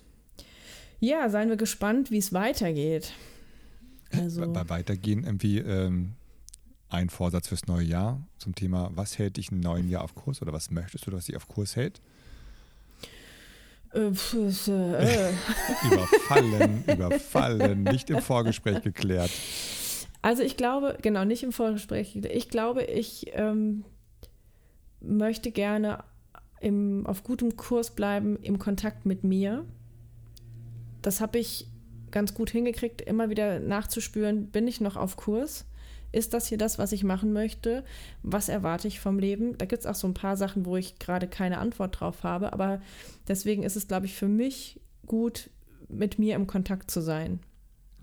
ja, 1.00 1.30
seien 1.30 1.50
wir 1.50 1.58
gespannt, 1.58 2.12
wie 2.12 2.18
es 2.18 2.34
weitergeht. 2.34 3.14
Also, 4.12 4.42
bei, 4.42 4.48
bei 4.48 4.70
Weitergehen 4.70 5.24
irgendwie 5.24 5.60
ähm, 5.60 6.14
ein 6.90 7.10
Vorsatz 7.10 7.48
fürs 7.48 7.68
neue 7.68 7.86
Jahr 7.86 8.28
zum 8.38 8.56
Thema, 8.56 8.92
was 8.94 9.18
hält 9.18 9.38
dich 9.38 9.52
im 9.52 9.60
neuen 9.60 9.90
Jahr 9.90 10.04
auf 10.04 10.16
Kurs 10.16 10.42
oder 10.42 10.52
was 10.52 10.72
möchtest 10.72 11.08
du, 11.08 11.12
dass 11.12 11.26
dich 11.26 11.38
auf 11.38 11.48
Kurs 11.48 11.76
hält? 11.76 12.02
Äh, 13.94 14.08
äh. 14.08 15.34
überfallen, 15.92 16.84
überfallen, 16.88 17.84
nicht 17.84 18.10
im 18.10 18.22
Vorgespräch 18.22 18.82
geklärt. 18.82 19.32
Also 20.22 20.44
ich 20.44 20.58
glaube, 20.58 20.98
genau, 21.02 21.26
nicht 21.26 21.44
im 21.44 21.52
Vorgespräch. 21.52 22.16
Ich 22.16 22.50
glaube, 22.50 22.84
ich 22.84 23.32
ähm, 23.34 23.86
möchte 25.00 25.52
gerne 25.52 26.04
im, 26.60 27.06
auf 27.06 27.24
gutem 27.24 27.56
Kurs 27.56 27.96
bleiben 27.96 28.38
im 28.42 28.60
Kontakt 28.60 29.06
mit 29.06 29.24
mir. 29.24 29.66
Das 31.02 31.22
habe 31.22 31.40
ich 31.40 31.68
ganz 32.12 32.34
gut 32.34 32.50
hingekriegt, 32.50 33.02
immer 33.02 33.30
wieder 33.30 33.60
nachzuspüren, 33.60 34.48
bin 34.48 34.68
ich 34.68 34.82
noch 34.82 34.98
auf 34.98 35.16
Kurs? 35.16 35.66
Ist 36.12 36.34
das 36.34 36.48
hier 36.48 36.58
das, 36.58 36.80
was 36.80 36.92
ich 36.92 37.04
machen 37.04 37.34
möchte? 37.34 37.84
Was 38.24 38.50
erwarte 38.50 38.88
ich 38.88 39.00
vom 39.00 39.20
Leben? 39.20 39.58
Da 39.58 39.66
gibt 39.66 39.82
es 39.82 39.86
auch 39.86 39.96
so 39.96 40.08
ein 40.08 40.14
paar 40.14 40.38
Sachen, 40.38 40.66
wo 40.66 40.78
ich 40.78 40.98
gerade 41.00 41.28
keine 41.28 41.60
Antwort 41.60 42.00
drauf 42.00 42.24
habe, 42.24 42.54
aber 42.54 42.82
deswegen 43.28 43.64
ist 43.64 43.76
es, 43.76 43.88
glaube 43.88 44.06
ich, 44.06 44.16
für 44.16 44.28
mich 44.28 44.80
gut, 45.06 45.50
mit 45.88 46.20
mir 46.20 46.36
im 46.36 46.48
Kontakt 46.48 46.92
zu 46.92 47.02
sein. 47.02 47.40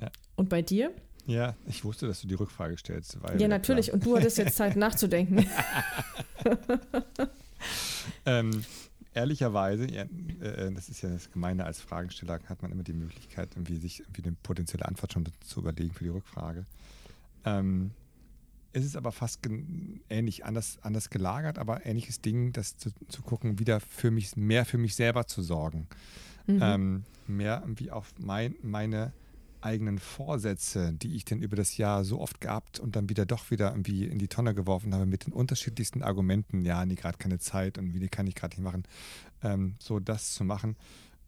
Ja. 0.01 0.11
Und 0.35 0.49
bei 0.49 0.63
dir? 0.63 0.93
Ja, 1.27 1.57
ich 1.67 1.85
wusste, 1.85 2.07
dass 2.07 2.21
du 2.21 2.29
die 2.29 2.35
Rückfrage 2.35 2.77
stellst. 2.79 3.19
ja, 3.39 3.49
natürlich. 3.49 3.93
Und 3.93 4.05
du 4.07 4.17
hattest 4.17 4.39
jetzt 4.39 4.57
Zeit 4.57 4.77
nachzudenken. 4.77 5.47
ähm, 8.27 8.65
ehrlicherweise, 9.13 9.91
ja, 9.91 10.03
äh, 10.41 10.73
das 10.73 10.89
ist 10.89 11.03
ja 11.03 11.09
das 11.09 11.31
Gemeine 11.33 11.65
als 11.65 11.81
Fragensteller, 11.81 12.39
hat 12.49 12.63
man 12.63 12.71
immer 12.71 12.85
die 12.85 12.93
Möglichkeit, 12.93 13.51
irgendwie 13.55 13.77
sich 13.79 14.01
irgendwie 14.01 14.25
eine 14.25 14.37
potenzielle 14.43 14.87
Antwort 14.87 15.13
schon 15.13 15.25
zu 15.45 15.61
überlegen 15.61 15.93
für 15.93 16.05
die 16.05 16.11
Rückfrage. 16.11 16.65
Ähm, 17.47 17.93
es 18.73 18.85
ist 18.85 18.97
aber 18.97 19.11
fast 19.11 19.41
ähnlich, 20.11 20.45
anders, 20.45 20.79
anders 20.83 21.09
gelagert, 21.09 21.59
aber 21.59 21.87
ähnliches 21.87 22.21
Ding, 22.21 22.53
das 22.53 22.77
zu, 22.77 22.91
zu 23.09 23.23
gucken, 23.23 23.59
wieder 23.59 23.81
für 23.81 24.11
mich, 24.11 24.37
mehr 24.37 24.67
für 24.67 24.77
mich 24.77 24.95
selber 24.95 25.27
zu 25.27 25.41
sorgen. 25.43 25.89
Mhm. 26.47 26.59
Ähm, 26.61 27.05
mehr 27.27 27.61
irgendwie 27.63 27.91
auf 27.91 28.13
mein, 28.19 28.55
meine 28.63 29.13
eigenen 29.63 29.99
Vorsätze, 29.99 30.93
die 30.93 31.17
ich 31.17 31.25
denn 31.25 31.43
über 31.43 31.57
das 31.57 31.77
Jahr 31.77 32.05
so 32.05 32.21
oft 32.21 32.41
gehabt 32.41 32.79
und 32.79 32.97
dann 32.97 33.09
wieder 33.09 33.27
doch 33.27 33.51
wieder 33.51 33.71
irgendwie 33.71 34.05
in 34.05 34.19
die 34.19 34.29
Tonne 34.29 34.55
geworfen 34.55 34.95
habe 34.95 35.07
mit 35.07 35.27
den 35.27 35.33
unterschiedlichsten 35.33 36.03
Argumenten, 36.03 36.63
ja, 36.63 36.85
nee, 36.85 36.95
gerade 36.95 37.19
keine 37.19 37.39
Zeit 37.39 37.79
und 37.79 37.95
wie 37.95 37.99
die 37.99 38.09
kann 38.09 38.27
ich 38.27 38.35
gerade 38.35 38.55
nicht 38.55 38.65
machen, 38.65 38.85
ähm, 39.43 39.75
so 39.79 39.99
das 39.99 40.33
zu 40.33 40.45
machen. 40.45 40.77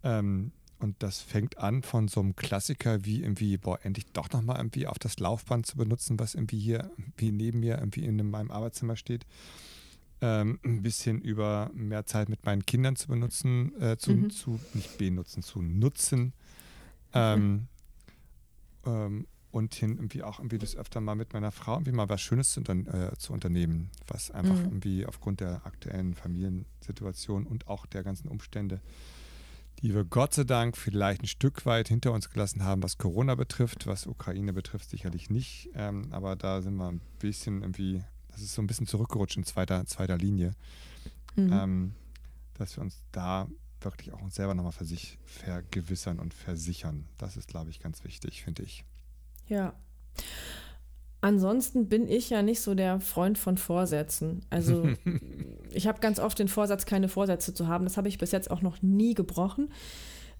Ähm, 0.04 0.52
und 0.78 1.02
das 1.02 1.20
fängt 1.20 1.58
an 1.58 1.82
von 1.82 2.08
so 2.08 2.20
einem 2.20 2.36
Klassiker 2.36 3.04
wie 3.04 3.22
irgendwie, 3.22 3.56
boah, 3.56 3.78
endlich 3.82 4.06
doch 4.12 4.30
nochmal 4.30 4.56
irgendwie 4.56 4.86
auf 4.86 4.98
das 4.98 5.18
Laufband 5.18 5.66
zu 5.66 5.76
benutzen, 5.76 6.18
was 6.18 6.34
irgendwie 6.34 6.58
hier, 6.58 6.90
wie 7.16 7.32
neben 7.32 7.60
mir 7.60 7.78
irgendwie 7.78 8.04
in 8.04 8.30
meinem 8.30 8.50
Arbeitszimmer 8.50 8.96
steht. 8.96 9.26
Ähm, 10.20 10.58
ein 10.64 10.82
bisschen 10.82 11.20
über 11.20 11.70
mehr 11.74 12.06
Zeit 12.06 12.28
mit 12.28 12.44
meinen 12.44 12.66
Kindern 12.66 12.96
zu 12.96 13.08
benutzen, 13.08 13.72
äh, 13.80 13.96
zu, 13.98 14.12
mhm. 14.12 14.30
zu, 14.30 14.58
nicht 14.74 14.98
benutzen, 14.98 15.42
zu 15.42 15.62
nutzen. 15.62 16.32
Ähm, 17.12 17.40
mhm 17.40 17.68
ähm, 18.88 19.26
und 19.50 19.74
hin 19.74 19.96
irgendwie 19.96 20.22
auch 20.22 20.40
irgendwie 20.40 20.58
das 20.58 20.76
öfter 20.76 21.00
mal 21.00 21.14
mit 21.14 21.32
meiner 21.32 21.50
Frau 21.50 21.74
irgendwie 21.74 21.92
mal 21.92 22.08
was 22.08 22.20
Schönes 22.20 22.50
zu, 22.50 22.60
äh, 22.60 23.16
zu 23.16 23.32
unternehmen, 23.32 23.90
was 24.06 24.30
einfach 24.30 24.54
mhm. 24.54 24.64
irgendwie 24.64 25.06
aufgrund 25.06 25.40
der 25.40 25.64
aktuellen 25.64 26.14
Familiensituation 26.14 27.46
und 27.46 27.66
auch 27.66 27.86
der 27.86 28.02
ganzen 28.02 28.28
Umstände, 28.28 28.80
die 29.82 29.94
wir 29.94 30.04
Gott 30.04 30.34
sei 30.34 30.44
Dank 30.44 30.76
vielleicht 30.76 31.22
ein 31.22 31.26
Stück 31.26 31.64
weit 31.66 31.88
hinter 31.88 32.12
uns 32.12 32.30
gelassen 32.30 32.64
haben, 32.64 32.82
was 32.82 32.98
Corona 32.98 33.34
betrifft, 33.34 33.86
was 33.86 34.06
Ukraine 34.06 34.52
betrifft, 34.52 34.90
sicherlich 34.90 35.30
nicht. 35.30 35.70
Ähm, 35.74 36.08
aber 36.10 36.36
da 36.36 36.62
sind 36.62 36.76
wir 36.76 36.90
ein 36.90 37.00
bisschen 37.20 37.62
irgendwie, 37.62 38.02
das 38.28 38.42
ist 38.42 38.54
so 38.54 38.62
ein 38.62 38.66
bisschen 38.66 38.86
zurückgerutscht 38.86 39.36
in 39.36 39.44
zweiter, 39.44 39.86
zweiter 39.86 40.18
Linie. 40.18 40.52
Mhm. 41.36 41.52
Ähm, 41.52 41.94
dass 42.54 42.76
wir 42.76 42.82
uns 42.82 43.02
da 43.12 43.48
wirklich 43.80 44.12
auch 44.12 44.20
uns 44.20 44.34
selber 44.34 44.54
nochmal 44.54 44.72
für 44.72 44.84
sich 44.84 45.18
vergewissern 45.24 46.18
und 46.18 46.34
versichern. 46.34 47.06
Das 47.16 47.36
ist, 47.36 47.46
glaube 47.46 47.70
ich, 47.70 47.78
ganz 47.78 48.02
wichtig, 48.02 48.42
finde 48.42 48.64
ich. 48.64 48.84
Ja. 49.46 49.74
Ansonsten 51.20 51.88
bin 51.88 52.08
ich 52.08 52.30
ja 52.30 52.42
nicht 52.42 52.60
so 52.60 52.74
der 52.74 53.00
Freund 53.00 53.38
von 53.38 53.56
Vorsätzen. 53.56 54.42
Also 54.50 54.88
ich 55.72 55.86
habe 55.86 56.00
ganz 56.00 56.20
oft 56.20 56.38
den 56.38 56.48
Vorsatz, 56.48 56.86
keine 56.86 57.08
Vorsätze 57.08 57.54
zu 57.54 57.66
haben. 57.66 57.84
Das 57.84 57.96
habe 57.96 58.08
ich 58.08 58.18
bis 58.18 58.30
jetzt 58.30 58.50
auch 58.50 58.62
noch 58.62 58.82
nie 58.82 59.14
gebrochen. 59.14 59.72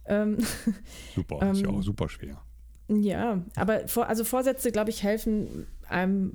Ähm, 0.07 0.38
super, 1.14 1.51
ist 1.51 1.62
ja 1.62 1.69
auch 1.69 1.75
ähm, 1.75 1.83
super 1.83 2.09
schwer. 2.09 2.41
Ja, 2.88 3.43
aber 3.57 3.87
vor, 3.88 4.09
also 4.09 4.25
Vorsätze, 4.25 4.73
glaube 4.73 4.91
ich, 4.91 5.03
helfen 5.03 5.67
einem, 5.88 6.35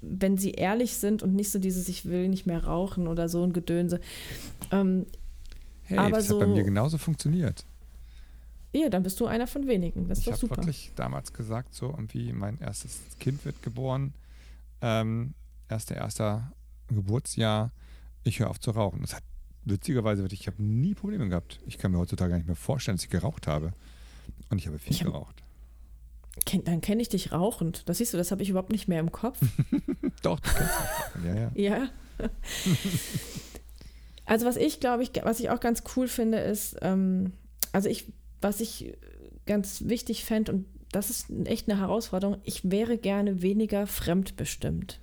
wenn 0.00 0.36
sie 0.36 0.52
ehrlich 0.52 0.96
sind 0.96 1.22
und 1.22 1.34
nicht 1.34 1.50
so 1.50 1.58
dieses, 1.58 1.88
ich 1.88 2.04
will 2.04 2.28
nicht 2.28 2.46
mehr 2.46 2.64
rauchen 2.64 3.08
oder 3.08 3.28
so 3.28 3.42
ein 3.42 3.52
Gedönse. 3.52 4.00
Ähm, 4.70 5.06
Hey, 5.84 5.98
Aber 5.98 6.16
das 6.16 6.28
so, 6.28 6.40
hat 6.40 6.48
bei 6.48 6.54
mir 6.54 6.64
genauso 6.64 6.98
funktioniert. 6.98 7.64
Ja, 8.74 8.88
dann 8.88 9.04
bist 9.04 9.20
du 9.20 9.26
einer 9.26 9.46
von 9.46 9.68
wenigen. 9.68 10.08
Das 10.08 10.18
ist 10.18 10.26
ich 10.26 10.32
doch 10.32 10.40
super. 10.40 10.54
Ich 10.54 10.58
habe 10.58 10.66
wirklich 10.66 10.92
damals 10.96 11.32
gesagt, 11.32 11.74
so 11.74 11.90
irgendwie 11.90 12.32
mein 12.32 12.58
erstes 12.58 13.00
Kind 13.20 13.44
wird 13.44 13.62
geboren, 13.62 14.14
ähm, 14.82 15.34
erster, 15.68 15.94
erster 15.94 16.52
Geburtsjahr, 16.88 17.70
ich 18.24 18.40
höre 18.40 18.50
auf 18.50 18.58
zu 18.58 18.72
rauchen. 18.72 19.00
Das 19.02 19.14
hat 19.14 19.22
witzigerweise, 19.64 20.26
ich 20.30 20.46
habe 20.46 20.62
nie 20.62 20.94
Probleme 20.94 21.28
gehabt. 21.28 21.60
Ich 21.66 21.78
kann 21.78 21.92
mir 21.92 21.98
heutzutage 21.98 22.30
gar 22.30 22.36
nicht 22.36 22.46
mehr 22.46 22.56
vorstellen, 22.56 22.96
dass 22.96 23.04
ich 23.04 23.10
geraucht 23.10 23.46
habe. 23.46 23.72
Und 24.50 24.58
ich 24.58 24.66
habe 24.66 24.78
viel 24.78 24.92
ich 24.92 25.00
hab, 25.04 25.12
geraucht. 25.12 25.42
Kenn, 26.44 26.64
dann 26.64 26.80
kenne 26.80 27.00
ich 27.00 27.08
dich 27.08 27.30
rauchend. 27.32 27.88
Das 27.88 27.98
siehst 27.98 28.12
du, 28.12 28.16
das 28.16 28.32
habe 28.32 28.42
ich 28.42 28.50
überhaupt 28.50 28.72
nicht 28.72 28.88
mehr 28.88 28.98
im 28.98 29.12
Kopf. 29.12 29.38
Doch, 30.22 30.40
du 30.40 30.50
kennst 30.50 30.74
mich. 31.16 31.24
Ja, 31.24 31.34
ja. 31.34 31.50
Ja. 31.54 31.88
Also 34.26 34.46
was 34.46 34.56
ich 34.56 34.80
glaube 34.80 35.02
ich, 35.02 35.10
was 35.22 35.40
ich 35.40 35.50
auch 35.50 35.60
ganz 35.60 35.82
cool 35.96 36.08
finde, 36.08 36.38
ist, 36.38 36.76
ähm, 36.80 37.32
also 37.72 37.88
ich, 37.88 38.06
was 38.44 38.60
ich 38.60 38.94
ganz 39.46 39.84
wichtig 39.86 40.24
fände, 40.24 40.52
und 40.52 40.66
das 40.92 41.10
ist 41.10 41.26
echt 41.46 41.68
eine 41.68 41.80
Herausforderung, 41.80 42.36
ich 42.44 42.70
wäre 42.70 42.98
gerne 42.98 43.42
weniger 43.42 43.86
fremdbestimmt. 43.86 45.00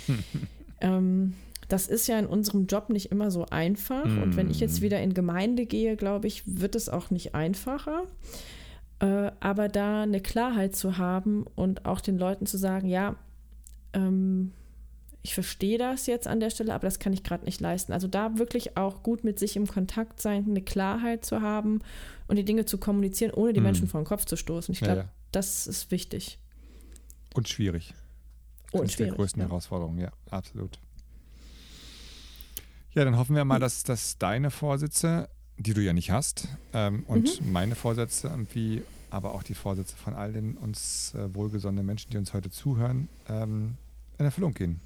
ähm, 0.80 1.34
das 1.68 1.86
ist 1.86 2.08
ja 2.08 2.18
in 2.18 2.26
unserem 2.26 2.66
Job 2.66 2.90
nicht 2.90 3.10
immer 3.10 3.30
so 3.30 3.46
einfach. 3.46 4.04
Mm. 4.04 4.22
Und 4.22 4.36
wenn 4.36 4.50
ich 4.50 4.60
jetzt 4.60 4.80
mm. 4.80 4.82
wieder 4.82 5.00
in 5.00 5.14
Gemeinde 5.14 5.64
gehe, 5.64 5.96
glaube 5.96 6.26
ich, 6.26 6.42
wird 6.46 6.74
es 6.74 6.88
auch 6.88 7.10
nicht 7.10 7.34
einfacher. 7.34 8.02
Äh, 8.98 9.30
aber 9.40 9.68
da 9.68 10.02
eine 10.02 10.20
Klarheit 10.20 10.76
zu 10.76 10.98
haben 10.98 11.46
und 11.54 11.86
auch 11.86 12.00
den 12.00 12.18
Leuten 12.18 12.44
zu 12.44 12.58
sagen, 12.58 12.88
ja, 12.88 13.16
ähm, 13.94 14.52
ich 15.24 15.32
verstehe 15.32 15.78
das 15.78 16.06
jetzt 16.06 16.26
an 16.26 16.38
der 16.38 16.50
Stelle, 16.50 16.74
aber 16.74 16.86
das 16.86 16.98
kann 16.98 17.14
ich 17.14 17.22
gerade 17.22 17.46
nicht 17.46 17.58
leisten. 17.58 17.94
Also 17.94 18.06
da 18.06 18.36
wirklich 18.36 18.76
auch 18.76 19.02
gut 19.02 19.24
mit 19.24 19.38
sich 19.38 19.56
im 19.56 19.66
Kontakt 19.66 20.20
sein, 20.20 20.44
eine 20.46 20.60
Klarheit 20.60 21.24
zu 21.24 21.40
haben 21.40 21.80
und 22.28 22.36
die 22.36 22.44
Dinge 22.44 22.66
zu 22.66 22.76
kommunizieren, 22.76 23.32
ohne 23.32 23.54
die 23.54 23.60
mhm. 23.60 23.66
Menschen 23.66 23.88
vor 23.88 24.02
den 24.02 24.06
Kopf 24.06 24.26
zu 24.26 24.36
stoßen. 24.36 24.74
Ich 24.74 24.80
glaube, 24.80 24.96
ja, 24.96 25.02
ja. 25.04 25.12
das 25.32 25.66
ist 25.66 25.90
wichtig. 25.90 26.38
Und 27.34 27.48
schwierig. 27.48 27.94
Das 28.70 28.82
und 28.82 28.86
ist 28.86 28.92
schwierig. 28.92 29.12
Die 29.12 29.16
größten 29.16 29.40
ja. 29.40 29.48
Herausforderungen, 29.48 29.98
ja, 29.98 30.12
absolut. 30.28 30.78
Ja, 32.92 33.06
dann 33.06 33.16
hoffen 33.16 33.34
wir 33.34 33.46
mal, 33.46 33.58
dass, 33.58 33.82
dass 33.82 34.18
deine 34.18 34.50
Vorsätze, 34.50 35.30
die 35.56 35.72
du 35.72 35.80
ja 35.80 35.94
nicht 35.94 36.10
hast, 36.10 36.48
ähm, 36.74 37.02
und 37.06 37.40
mhm. 37.40 37.50
meine 37.50 37.76
Vorsätze 37.76 38.28
irgendwie, 38.28 38.82
aber 39.08 39.32
auch 39.32 39.42
die 39.42 39.54
Vorsätze 39.54 39.96
von 39.96 40.12
all 40.12 40.34
den 40.34 40.58
uns 40.58 41.14
äh, 41.14 41.34
wohlgesonnenen 41.34 41.86
Menschen, 41.86 42.10
die 42.10 42.18
uns 42.18 42.34
heute 42.34 42.50
zuhören, 42.50 43.08
ähm, 43.26 43.78
in 44.18 44.26
Erfüllung 44.26 44.52
gehen. 44.52 44.82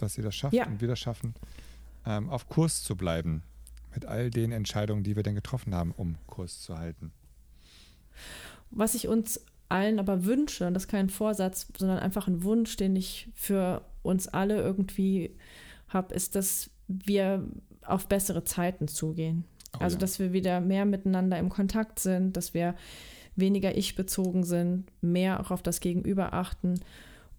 Dass 0.00 0.14
sie 0.14 0.22
das 0.22 0.34
schaffen 0.34 0.56
ja. 0.56 0.66
und 0.66 0.80
wir 0.80 0.88
das 0.88 0.98
schaffen, 0.98 1.34
ähm, 2.06 2.30
auf 2.30 2.48
Kurs 2.48 2.82
zu 2.82 2.96
bleiben 2.96 3.42
mit 3.94 4.06
all 4.06 4.30
den 4.30 4.52
Entscheidungen, 4.52 5.02
die 5.02 5.16
wir 5.16 5.22
denn 5.22 5.34
getroffen 5.34 5.74
haben, 5.74 5.92
um 5.92 6.16
Kurs 6.26 6.60
zu 6.62 6.78
halten. 6.78 7.12
Was 8.70 8.94
ich 8.94 9.08
uns 9.08 9.44
allen 9.68 9.98
aber 9.98 10.24
wünsche, 10.24 10.66
und 10.66 10.74
das 10.74 10.84
ist 10.84 10.88
kein 10.88 11.10
Vorsatz, 11.10 11.66
sondern 11.76 11.98
einfach 11.98 12.28
ein 12.28 12.42
Wunsch, 12.42 12.76
den 12.76 12.96
ich 12.96 13.28
für 13.34 13.84
uns 14.02 14.28
alle 14.28 14.60
irgendwie 14.60 15.36
habe, 15.88 16.14
ist, 16.14 16.34
dass 16.34 16.70
wir 16.88 17.46
auf 17.82 18.06
bessere 18.06 18.44
Zeiten 18.44 18.88
zugehen. 18.88 19.44
Oh, 19.74 19.78
also, 19.78 19.96
ja. 19.96 20.00
dass 20.00 20.18
wir 20.18 20.32
wieder 20.32 20.60
mehr 20.60 20.84
miteinander 20.84 21.38
im 21.38 21.48
Kontakt 21.48 21.98
sind, 21.98 22.36
dass 22.36 22.54
wir 22.54 22.74
weniger 23.36 23.76
ich-bezogen 23.76 24.44
sind, 24.44 24.84
mehr 25.00 25.40
auch 25.40 25.50
auf 25.50 25.62
das 25.62 25.80
Gegenüber 25.80 26.32
achten 26.32 26.80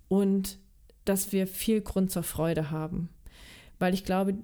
und 0.08 0.58
dass 1.06 1.32
wir 1.32 1.48
viel 1.48 1.82
Grund 1.82 2.12
zur 2.12 2.24
Freude 2.24 2.72
haben. 2.72 3.10
Weil 3.80 3.94
ich 3.94 4.04
glaube, 4.04 4.36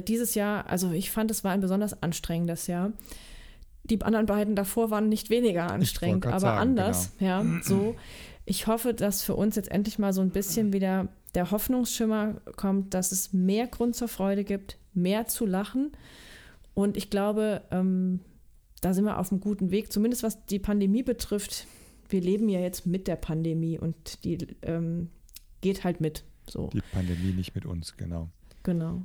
dieses 0.00 0.34
Jahr, 0.34 0.68
also 0.68 0.92
ich 0.92 1.10
fand, 1.10 1.30
es 1.30 1.44
war 1.44 1.52
ein 1.52 1.60
besonders 1.60 2.02
anstrengendes 2.02 2.66
Jahr. 2.66 2.92
Die 3.84 4.00
anderen 4.00 4.26
beiden 4.26 4.54
davor 4.54 4.90
waren 4.90 5.08
nicht 5.08 5.28
weniger 5.28 5.70
anstrengend, 5.70 6.26
aber 6.26 6.40
sagen, 6.40 6.58
anders. 6.58 7.12
Genau. 7.18 7.30
Ja, 7.30 7.44
so. 7.62 7.96
Ich 8.44 8.66
hoffe, 8.66 8.94
dass 8.94 9.22
für 9.22 9.34
uns 9.34 9.56
jetzt 9.56 9.70
endlich 9.70 9.98
mal 9.98 10.12
so 10.12 10.20
ein 10.20 10.30
bisschen 10.30 10.72
wieder 10.72 11.08
der 11.34 11.50
Hoffnungsschimmer 11.50 12.40
kommt, 12.56 12.94
dass 12.94 13.12
es 13.12 13.32
mehr 13.32 13.66
Grund 13.66 13.96
zur 13.96 14.08
Freude 14.08 14.44
gibt, 14.44 14.78
mehr 14.94 15.26
zu 15.26 15.46
lachen. 15.46 15.92
Und 16.74 16.96
ich 16.96 17.10
glaube, 17.10 17.62
ähm, 17.70 18.20
da 18.80 18.94
sind 18.94 19.04
wir 19.04 19.18
auf 19.18 19.30
einem 19.30 19.40
guten 19.40 19.70
Weg, 19.70 19.92
zumindest 19.92 20.22
was 20.22 20.44
die 20.46 20.58
Pandemie 20.58 21.02
betrifft. 21.02 21.66
Wir 22.08 22.20
leben 22.20 22.48
ja 22.48 22.60
jetzt 22.60 22.86
mit 22.86 23.06
der 23.06 23.16
Pandemie 23.16 23.78
und 23.78 24.24
die 24.24 24.38
ähm, 24.62 25.10
geht 25.62 25.84
halt 25.84 26.02
mit. 26.02 26.24
So. 26.46 26.68
Die 26.68 26.82
Pandemie 26.92 27.32
nicht 27.32 27.54
mit 27.54 27.64
uns, 27.64 27.96
genau. 27.96 28.28
Genau. 28.62 29.02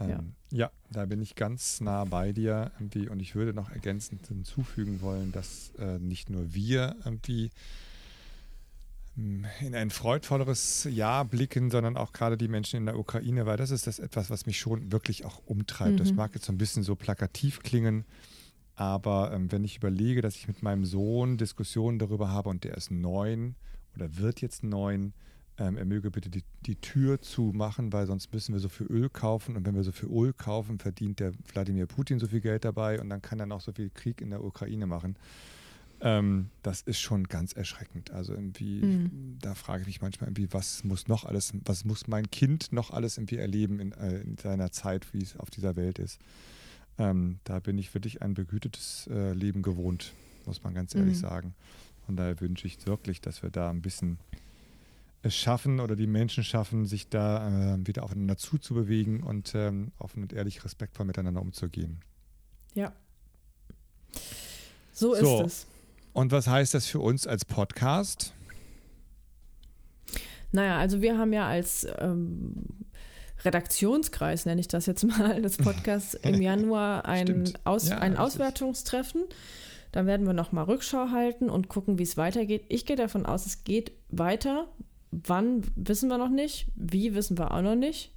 Ähm, 0.00 0.08
ja. 0.08 0.20
ja. 0.52 0.70
da 0.90 1.04
bin 1.04 1.20
ich 1.20 1.34
ganz 1.34 1.82
nah 1.82 2.04
bei 2.04 2.32
dir 2.32 2.72
irgendwie 2.78 3.08
und 3.08 3.20
ich 3.20 3.34
würde 3.34 3.52
noch 3.52 3.70
ergänzend 3.70 4.26
hinzufügen 4.26 5.02
wollen, 5.02 5.32
dass 5.32 5.72
äh, 5.78 5.98
nicht 5.98 6.30
nur 6.30 6.54
wir 6.54 6.96
irgendwie 7.04 7.50
in 9.16 9.74
ein 9.74 9.88
freudvolleres 9.88 10.86
Jahr 10.90 11.24
blicken, 11.24 11.70
sondern 11.70 11.96
auch 11.96 12.12
gerade 12.12 12.36
die 12.36 12.48
Menschen 12.48 12.76
in 12.76 12.86
der 12.86 12.98
Ukraine, 12.98 13.46
weil 13.46 13.56
das 13.56 13.70
ist 13.70 13.86
das 13.86 13.98
etwas, 13.98 14.28
was 14.28 14.44
mich 14.44 14.58
schon 14.58 14.92
wirklich 14.92 15.24
auch 15.24 15.40
umtreibt. 15.46 15.94
Mhm. 15.94 15.96
Das 15.96 16.12
mag 16.12 16.34
jetzt 16.34 16.44
so 16.44 16.52
ein 16.52 16.58
bisschen 16.58 16.82
so 16.82 16.96
plakativ 16.96 17.60
klingen, 17.62 18.04
aber 18.74 19.32
ähm, 19.32 19.50
wenn 19.50 19.64
ich 19.64 19.78
überlege, 19.78 20.20
dass 20.20 20.36
ich 20.36 20.48
mit 20.48 20.62
meinem 20.62 20.84
Sohn 20.84 21.38
Diskussionen 21.38 21.98
darüber 21.98 22.28
habe 22.28 22.50
und 22.50 22.64
der 22.64 22.76
ist 22.76 22.90
neun 22.90 23.56
oder 23.94 24.18
wird 24.18 24.42
jetzt 24.42 24.62
neun, 24.62 25.14
ähm, 25.58 25.76
er 25.76 25.84
möge 25.84 26.10
bitte 26.10 26.28
die, 26.28 26.44
die 26.66 26.76
Tür 26.76 27.20
zumachen, 27.20 27.92
weil 27.92 28.06
sonst 28.06 28.32
müssen 28.32 28.52
wir 28.52 28.60
so 28.60 28.68
viel 28.68 28.86
Öl 28.88 29.08
kaufen 29.08 29.56
und 29.56 29.66
wenn 29.66 29.74
wir 29.74 29.84
so 29.84 29.92
viel 29.92 30.10
Öl 30.10 30.32
kaufen, 30.32 30.78
verdient 30.78 31.20
der 31.20 31.32
Wladimir 31.52 31.86
Putin 31.86 32.18
so 32.18 32.26
viel 32.26 32.40
Geld 32.40 32.64
dabei 32.64 33.00
und 33.00 33.08
dann 33.08 33.22
kann 33.22 33.40
er 33.40 33.46
noch 33.46 33.60
so 33.60 33.72
viel 33.72 33.90
Krieg 33.90 34.20
in 34.20 34.30
der 34.30 34.44
Ukraine 34.44 34.86
machen. 34.86 35.16
Ähm, 36.00 36.50
das 36.62 36.82
ist 36.82 37.00
schon 37.00 37.24
ganz 37.24 37.54
erschreckend. 37.54 38.10
Also 38.10 38.34
irgendwie, 38.34 38.82
mhm. 38.82 39.38
da 39.40 39.54
frage 39.54 39.82
ich 39.82 39.86
mich 39.86 40.02
manchmal 40.02 40.28
irgendwie, 40.28 40.52
was 40.52 40.84
muss 40.84 41.08
noch 41.08 41.24
alles, 41.24 41.54
was 41.64 41.86
muss 41.86 42.06
mein 42.06 42.30
Kind 42.30 42.72
noch 42.72 42.90
alles 42.90 43.16
irgendwie 43.16 43.36
erleben 43.36 43.80
in, 43.80 43.92
äh, 43.92 44.20
in 44.20 44.36
seiner 44.36 44.70
Zeit, 44.72 45.12
wie 45.14 45.22
es 45.22 45.38
auf 45.38 45.48
dieser 45.48 45.74
Welt 45.76 45.98
ist. 45.98 46.20
Ähm, 46.98 47.38
da 47.44 47.60
bin 47.60 47.78
ich 47.78 47.94
wirklich 47.94 48.20
ein 48.20 48.34
begütetes 48.34 49.08
äh, 49.10 49.32
Leben 49.32 49.62
gewohnt, 49.62 50.12
muss 50.44 50.62
man 50.62 50.74
ganz 50.74 50.94
ehrlich 50.94 51.16
mhm. 51.16 51.20
sagen. 51.20 51.54
Und 52.06 52.16
daher 52.16 52.40
wünsche 52.40 52.66
ich 52.66 52.86
wirklich, 52.86 53.22
dass 53.22 53.42
wir 53.42 53.50
da 53.50 53.70
ein 53.70 53.80
bisschen 53.80 54.18
es 55.22 55.34
schaffen 55.34 55.80
oder 55.80 55.96
die 55.96 56.06
Menschen 56.06 56.44
schaffen, 56.44 56.86
sich 56.86 57.08
da 57.08 57.74
äh, 57.74 57.86
wieder 57.86 58.04
aufeinander 58.04 58.36
zuzubewegen 58.36 59.22
und 59.22 59.54
ähm, 59.54 59.92
offen 59.98 60.22
und 60.22 60.32
ehrlich 60.32 60.64
respektvoll 60.64 61.06
miteinander 61.06 61.40
umzugehen. 61.40 62.00
Ja. 62.74 62.92
So, 64.92 65.14
so 65.14 65.40
ist 65.40 65.46
es. 65.46 65.66
Und 66.12 66.32
was 66.32 66.46
heißt 66.46 66.74
das 66.74 66.86
für 66.86 67.00
uns 67.00 67.26
als 67.26 67.44
Podcast? 67.44 68.32
Naja, 70.52 70.78
also 70.78 71.02
wir 71.02 71.18
haben 71.18 71.32
ja 71.32 71.46
als 71.46 71.86
ähm, 71.98 72.64
Redaktionskreis, 73.44 74.46
nenne 74.46 74.60
ich 74.60 74.68
das 74.68 74.86
jetzt 74.86 75.04
mal, 75.04 75.42
des 75.42 75.58
Podcasts 75.58 76.14
im 76.22 76.40
Januar 76.40 77.04
ein, 77.04 77.52
Aus, 77.64 77.88
ja, 77.88 77.98
ein 77.98 78.16
Auswertungstreffen. 78.16 79.24
Dann 79.92 80.06
werden 80.06 80.26
wir 80.26 80.32
nochmal 80.32 80.64
Rückschau 80.64 81.10
halten 81.10 81.50
und 81.50 81.68
gucken, 81.68 81.98
wie 81.98 82.02
es 82.02 82.16
weitergeht. 82.16 82.64
Ich 82.68 82.86
gehe 82.86 82.96
davon 82.96 83.26
aus, 83.26 83.46
es 83.46 83.64
geht 83.64 83.92
weiter. 84.08 84.68
Wann 85.10 85.62
wissen 85.76 86.08
wir 86.08 86.18
noch 86.18 86.30
nicht. 86.30 86.68
Wie 86.74 87.14
wissen 87.14 87.38
wir 87.38 87.52
auch 87.52 87.62
noch 87.62 87.76
nicht. 87.76 88.12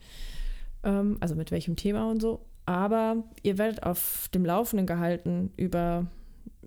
Ähm, 0.83 1.17
also 1.19 1.35
mit 1.35 1.51
welchem 1.51 1.75
Thema 1.75 2.09
und 2.09 2.21
so. 2.21 2.45
Aber 2.65 3.23
ihr 3.41 3.57
werdet 3.57 3.83
auf 3.83 4.29
dem 4.33 4.45
Laufenden 4.45 4.85
gehalten 4.85 5.51
über 5.57 6.07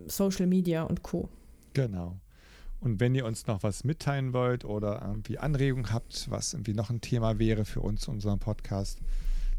Social 0.07 0.47
Media 0.47 0.83
und 0.83 1.03
Co. 1.03 1.29
Genau. 1.75 2.19
Und 2.81 2.99
wenn 2.99 3.15
ihr 3.15 3.25
uns 3.25 3.47
noch 3.47 3.63
was 3.63 3.85
mitteilen 3.85 4.33
wollt 4.33 4.65
oder 4.65 5.01
irgendwie 5.07 5.39
Anregungen 5.39 5.93
habt, 5.93 6.29
was 6.31 6.53
irgendwie 6.53 6.75
noch 6.75 6.91
ein 6.91 7.01
Thema 7.01 7.39
wäre 7.39 7.65
für 7.65 7.81
uns, 7.81 8.09
unseren 8.09 8.41
Podcast, 8.41 8.99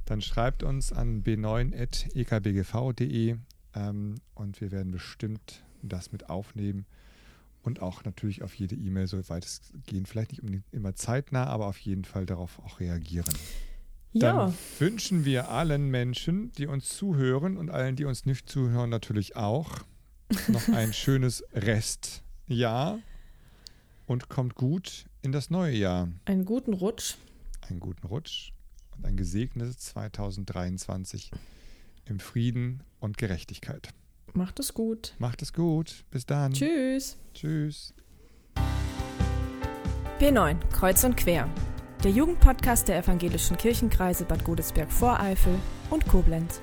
dann 0.06 0.21
schreibt 0.21 0.63
uns 0.63 0.91
an 0.91 1.23
b9.ekbgv.de 1.23 3.38
ähm, 3.76 4.15
und 4.36 4.60
wir 4.60 4.71
werden 4.71 4.91
bestimmt 4.91 5.63
das 5.82 6.12
mit 6.12 6.30
aufnehmen 6.30 6.86
und 7.63 7.82
auch 7.82 8.04
natürlich 8.04 8.43
auf 8.43 8.54
jede 8.54 8.76
E-Mail, 8.76 9.08
soweit 9.08 9.45
es 9.45 9.62
gehen, 9.86 10.06
vielleicht 10.06 10.32
nicht 10.43 10.63
immer 10.71 10.95
zeitnah, 10.95 11.47
aber 11.47 11.67
auf 11.67 11.78
jeden 11.80 12.06
Fall 12.06 12.26
darauf 12.26 12.60
auch 12.60 12.80
reagieren. 12.80 13.34
Ja. 14.12 14.34
Dann 14.34 14.54
wünschen 14.78 15.26
wir 15.26 15.49
allen 15.49 15.89
Menschen, 15.89 16.52
die 16.54 16.67
uns 16.67 16.89
zuhören 16.89 17.58
und 17.58 17.71
allen, 17.71 17.95
die 17.95 18.06
uns 18.06 18.26
nicht 18.26 18.47
zuhören, 18.47 18.89
natürlich 18.89 19.36
auch 19.36 19.80
noch 20.49 20.67
ein 20.69 20.93
schönes 20.93 21.43
Restjahr 21.54 22.99
und 24.06 24.30
kommt 24.30 24.56
gut 24.56 25.06
in 25.21 25.32
das 25.32 25.49
neue 25.49 25.76
Jahr. 25.76 26.10
Einen 26.26 26.45
guten 26.45 26.73
Rutsch. 26.73 27.15
Einen 27.62 27.80
guten 27.80 28.06
Rutsch 28.06 28.52
und 28.95 29.06
ein 29.06 29.17
gesegnetes 29.17 29.78
2023 29.78 31.32
im 32.06 32.19
Frieden 32.19 32.84
und 32.99 33.17
Gerechtigkeit. 33.17 33.89
Macht 34.34 34.60
es 34.60 34.74
gut. 34.74 35.13
Macht 35.19 35.41
es 35.43 35.54
gut. 35.54 36.04
Bis 36.10 36.26
dann. 36.26 36.54
Tschüss. 36.54 37.17
Tschüss. 37.34 37.93
B9, 40.19 40.58
Kreuz 40.72 41.04
und 41.04 41.17
Quer. 41.17 41.48
Der 42.04 42.12
Jugendpodcast 42.12 42.88
der 42.88 42.98
evangelischen 42.98 43.58
Kirchenkreise 43.58 44.26
Bad 44.26 44.43
Godesberg-Voreifel 44.43 45.56
und 45.89 46.08
Koblenz. 46.08 46.62